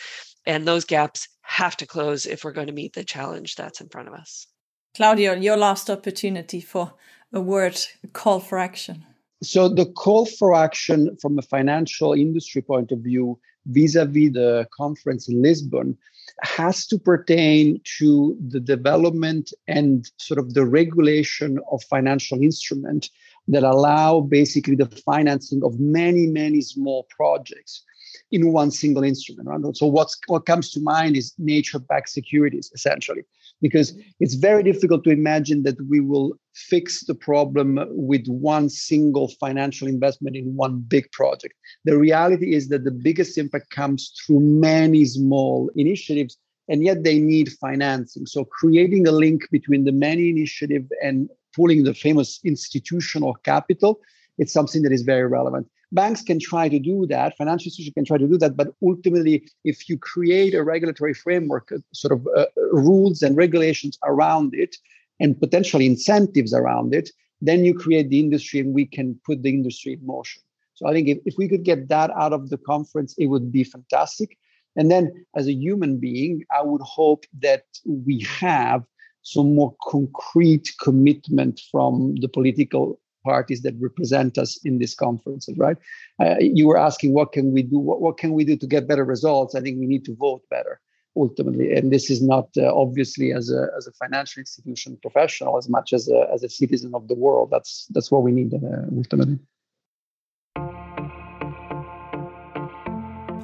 and 0.45 0.67
those 0.67 0.85
gaps 0.85 1.27
have 1.41 1.77
to 1.77 1.85
close 1.85 2.25
if 2.25 2.43
we're 2.43 2.51
going 2.51 2.67
to 2.67 2.73
meet 2.73 2.93
the 2.93 3.03
challenge 3.03 3.55
that's 3.55 3.79
in 3.79 3.89
front 3.89 4.07
of 4.07 4.13
us. 4.13 4.47
Claudio, 4.95 5.33
your 5.33 5.57
last 5.57 5.89
opportunity 5.89 6.61
for 6.61 6.93
a 7.33 7.41
word 7.41 7.79
a 8.03 8.07
call 8.07 8.39
for 8.39 8.57
action. 8.57 9.05
So 9.43 9.67
the 9.69 9.85
call 9.85 10.25
for 10.25 10.55
action 10.55 11.15
from 11.21 11.37
a 11.37 11.41
financial 11.41 12.13
industry 12.13 12.61
point 12.61 12.91
of 12.91 12.99
view 12.99 13.37
vis-a-vis 13.67 14.33
the 14.33 14.67
conference 14.75 15.27
in 15.27 15.41
Lisbon 15.41 15.97
has 16.41 16.85
to 16.87 16.97
pertain 16.97 17.79
to 17.97 18.37
the 18.47 18.59
development 18.59 19.53
and 19.67 20.09
sort 20.17 20.39
of 20.39 20.53
the 20.53 20.65
regulation 20.65 21.59
of 21.71 21.83
financial 21.83 22.41
instrument 22.41 23.09
that 23.47 23.63
allow 23.63 24.21
basically 24.21 24.75
the 24.75 24.87
financing 24.87 25.63
of 25.63 25.79
many 25.79 26.27
many 26.27 26.61
small 26.61 27.05
projects 27.15 27.83
in 28.31 28.51
one 28.51 28.71
single 28.71 29.03
instrument. 29.03 29.47
Right? 29.47 29.75
So 29.75 29.85
what's 29.85 30.17
what 30.27 30.45
comes 30.45 30.71
to 30.71 30.81
mind 30.81 31.15
is 31.15 31.33
nature-backed 31.37 32.09
securities, 32.09 32.71
essentially, 32.73 33.23
because 33.65 33.97
it's 34.19 34.35
very 34.35 34.61
difficult 34.61 35.03
to 35.03 35.09
imagine 35.09 35.63
that 35.63 35.75
we 35.89 35.99
will 35.99 36.37
fix 36.53 37.03
the 37.03 37.15
problem 37.15 37.79
with 37.89 38.23
one 38.27 38.69
single 38.69 39.27
financial 39.39 39.87
investment 39.87 40.35
in 40.35 40.55
one 40.55 40.85
big 40.87 41.11
project. 41.11 41.55
The 41.83 41.97
reality 41.97 42.53
is 42.53 42.69
that 42.69 42.83
the 42.83 42.91
biggest 42.91 43.39
impact 43.39 43.71
comes 43.71 44.13
through 44.19 44.41
many 44.41 45.03
small 45.05 45.71
initiatives, 45.75 46.37
and 46.67 46.83
yet 46.83 47.03
they 47.03 47.17
need 47.17 47.53
financing. 47.53 48.27
So 48.27 48.45
creating 48.45 49.07
a 49.07 49.11
link 49.11 49.49
between 49.49 49.83
the 49.83 49.91
many 49.91 50.29
initiative 50.29 50.85
and 51.01 51.27
pulling 51.55 51.85
the 51.85 51.95
famous 51.95 52.39
institutional 52.43 53.33
capital, 53.51 53.99
it's 54.37 54.53
something 54.53 54.83
that 54.83 54.91
is 54.91 55.01
very 55.01 55.25
relevant 55.25 55.67
banks 55.95 56.21
can 56.21 56.39
try 56.39 56.69
to 56.69 56.79
do 56.79 57.05
that, 57.07 57.37
financial 57.37 57.67
institutions 57.67 57.93
can 57.93 58.05
try 58.05 58.17
to 58.17 58.27
do 58.27 58.37
that, 58.37 58.55
but 58.55 58.73
ultimately, 58.83 59.47
if 59.63 59.89
you 59.89 59.97
create 59.97 60.53
a 60.53 60.63
regulatory 60.63 61.13
framework, 61.13 61.71
uh, 61.71 61.79
sort 61.93 62.11
of 62.11 62.27
uh, 62.37 62.45
rules 62.71 63.21
and 63.21 63.35
regulations 63.35 63.97
around 64.03 64.53
it, 64.53 64.75
and 65.19 65.39
potentially 65.39 65.85
incentives 65.85 66.53
around 66.53 66.93
it, 66.93 67.09
then 67.41 67.63
you 67.65 67.73
create 67.73 68.09
the 68.09 68.19
industry 68.19 68.59
and 68.59 68.73
we 68.73 68.85
can 68.85 69.19
put 69.25 69.41
the 69.43 69.49
industry 69.49 69.93
in 69.93 70.05
motion. 70.05 70.41
So 70.73 70.87
I 70.87 70.93
think 70.93 71.07
if, 71.07 71.19
if 71.25 71.35
we 71.37 71.47
could 71.47 71.63
get 71.63 71.87
that 71.89 72.11
out 72.11 72.33
of 72.33 72.49
the 72.49 72.57
conference, 72.57 73.15
it 73.17 73.27
would 73.27 73.51
be 73.51 73.63
fantastic. 73.63 74.37
And 74.75 74.91
then 74.91 75.25
as 75.35 75.47
a 75.47 75.53
human 75.53 75.97
being, 75.97 76.43
I 76.53 76.61
would 76.61 76.81
hope 76.81 77.25
that 77.39 77.63
we 77.85 78.25
have 78.39 78.83
some 79.21 79.55
more 79.55 79.73
concrete 79.87 80.71
commitment 80.81 81.61
from 81.71 82.15
the 82.21 82.27
political 82.27 82.99
parties 83.31 83.61
that 83.63 83.75
represent 83.87 84.37
us 84.37 84.51
in 84.63 84.77
these 84.81 84.95
conferences, 84.95 85.55
right? 85.57 85.77
Uh, 86.21 86.35
you 86.39 86.65
were 86.69 86.79
asking, 86.89 87.13
what 87.13 87.29
can 87.35 87.51
we 87.55 87.61
do? 87.73 87.79
What, 87.87 87.99
what 88.05 88.17
can 88.17 88.31
we 88.37 88.43
do 88.45 88.55
to 88.63 88.67
get 88.67 88.87
better 88.87 89.05
results? 89.15 89.55
I 89.55 89.61
think 89.61 89.79
we 89.79 89.87
need 89.93 90.05
to 90.05 90.15
vote 90.15 90.43
better 90.49 90.79
ultimately. 91.15 91.73
And 91.75 91.91
this 91.91 92.09
is 92.09 92.21
not 92.21 92.47
uh, 92.57 92.73
obviously 92.83 93.31
as 93.31 93.49
a, 93.49 93.67
as 93.77 93.87
a 93.87 93.93
financial 94.03 94.39
institution 94.41 94.97
professional 95.01 95.57
as 95.57 95.67
much 95.69 95.93
as 95.93 96.09
a, 96.09 96.27
as 96.33 96.43
a 96.43 96.49
citizen 96.49 96.93
of 96.93 97.07
the 97.07 97.15
world. 97.15 97.49
That's, 97.51 97.87
that's 97.93 98.11
what 98.11 98.23
we 98.23 98.31
need 98.31 98.53
uh, 98.53 98.59
ultimately. 98.95 99.39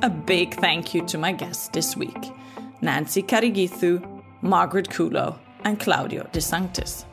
A 0.03 0.09
big 0.09 0.55
thank 0.55 0.95
you 0.95 1.05
to 1.05 1.17
my 1.17 1.31
guests 1.31 1.67
this 1.69 1.95
week 1.95 2.31
Nancy 2.81 3.21
Karigithu, 3.21 3.91
Margaret 4.41 4.89
Kuhlow, 4.89 5.37
and 5.63 5.79
Claudio 5.79 6.27
De 6.31 6.41
Sanctis. 6.41 7.05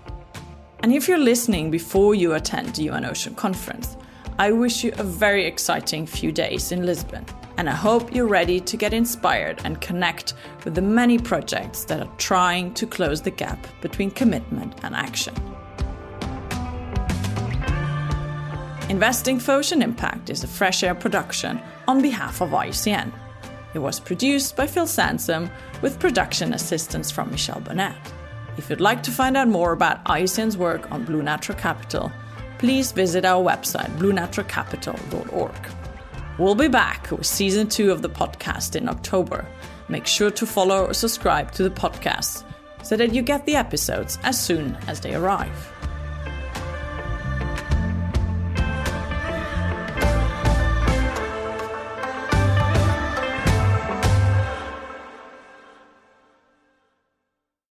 And 0.80 0.92
if 0.92 1.08
you're 1.08 1.18
listening 1.18 1.72
before 1.72 2.14
you 2.14 2.34
attend 2.34 2.76
the 2.76 2.84
UN 2.84 3.04
Ocean 3.04 3.34
Conference, 3.34 3.96
I 4.38 4.52
wish 4.52 4.84
you 4.84 4.92
a 4.96 5.02
very 5.02 5.44
exciting 5.44 6.06
few 6.06 6.30
days 6.30 6.70
in 6.70 6.86
Lisbon. 6.86 7.26
And 7.56 7.68
I 7.68 7.74
hope 7.74 8.14
you're 8.14 8.28
ready 8.28 8.60
to 8.60 8.76
get 8.76 8.94
inspired 8.94 9.60
and 9.64 9.80
connect 9.80 10.34
with 10.64 10.76
the 10.76 10.82
many 10.82 11.18
projects 11.18 11.82
that 11.86 12.00
are 12.00 12.16
trying 12.16 12.72
to 12.74 12.86
close 12.86 13.20
the 13.20 13.32
gap 13.32 13.66
between 13.80 14.12
commitment 14.12 14.74
and 14.84 14.94
action. 14.94 15.34
Investing 18.88 19.40
for 19.40 19.52
Ocean 19.52 19.82
Impact 19.82 20.30
is 20.30 20.44
a 20.44 20.48
fresh 20.48 20.84
air 20.84 20.94
production 20.94 21.60
on 21.88 22.00
behalf 22.00 22.40
of 22.40 22.50
IUCN. 22.50 23.12
It 23.74 23.80
was 23.80 23.98
produced 23.98 24.54
by 24.54 24.68
Phil 24.68 24.86
Sansom 24.86 25.50
with 25.82 25.98
production 25.98 26.54
assistance 26.54 27.10
from 27.10 27.32
Michelle 27.32 27.60
Burnett. 27.60 27.96
If 28.58 28.68
you'd 28.68 28.80
like 28.80 29.04
to 29.04 29.12
find 29.12 29.36
out 29.36 29.46
more 29.46 29.72
about 29.72 30.04
IUCN's 30.04 30.56
work 30.56 30.90
on 30.90 31.04
Blue 31.04 31.22
Natural 31.22 31.56
Capital, 31.56 32.10
please 32.58 32.90
visit 32.90 33.24
our 33.24 33.42
website, 33.42 33.88
bluenaturalcapital.org. 33.98 35.54
We'll 36.38 36.56
be 36.56 36.66
back 36.66 37.08
with 37.12 37.24
season 37.24 37.68
two 37.68 37.92
of 37.92 38.02
the 38.02 38.10
podcast 38.10 38.74
in 38.74 38.88
October. 38.88 39.46
Make 39.88 40.08
sure 40.08 40.32
to 40.32 40.44
follow 40.44 40.86
or 40.86 40.92
subscribe 40.92 41.52
to 41.52 41.62
the 41.62 41.70
podcast 41.70 42.42
so 42.82 42.96
that 42.96 43.14
you 43.14 43.22
get 43.22 43.46
the 43.46 43.54
episodes 43.54 44.18
as 44.24 44.38
soon 44.40 44.76
as 44.88 45.00
they 45.00 45.14
arrive. 45.14 45.72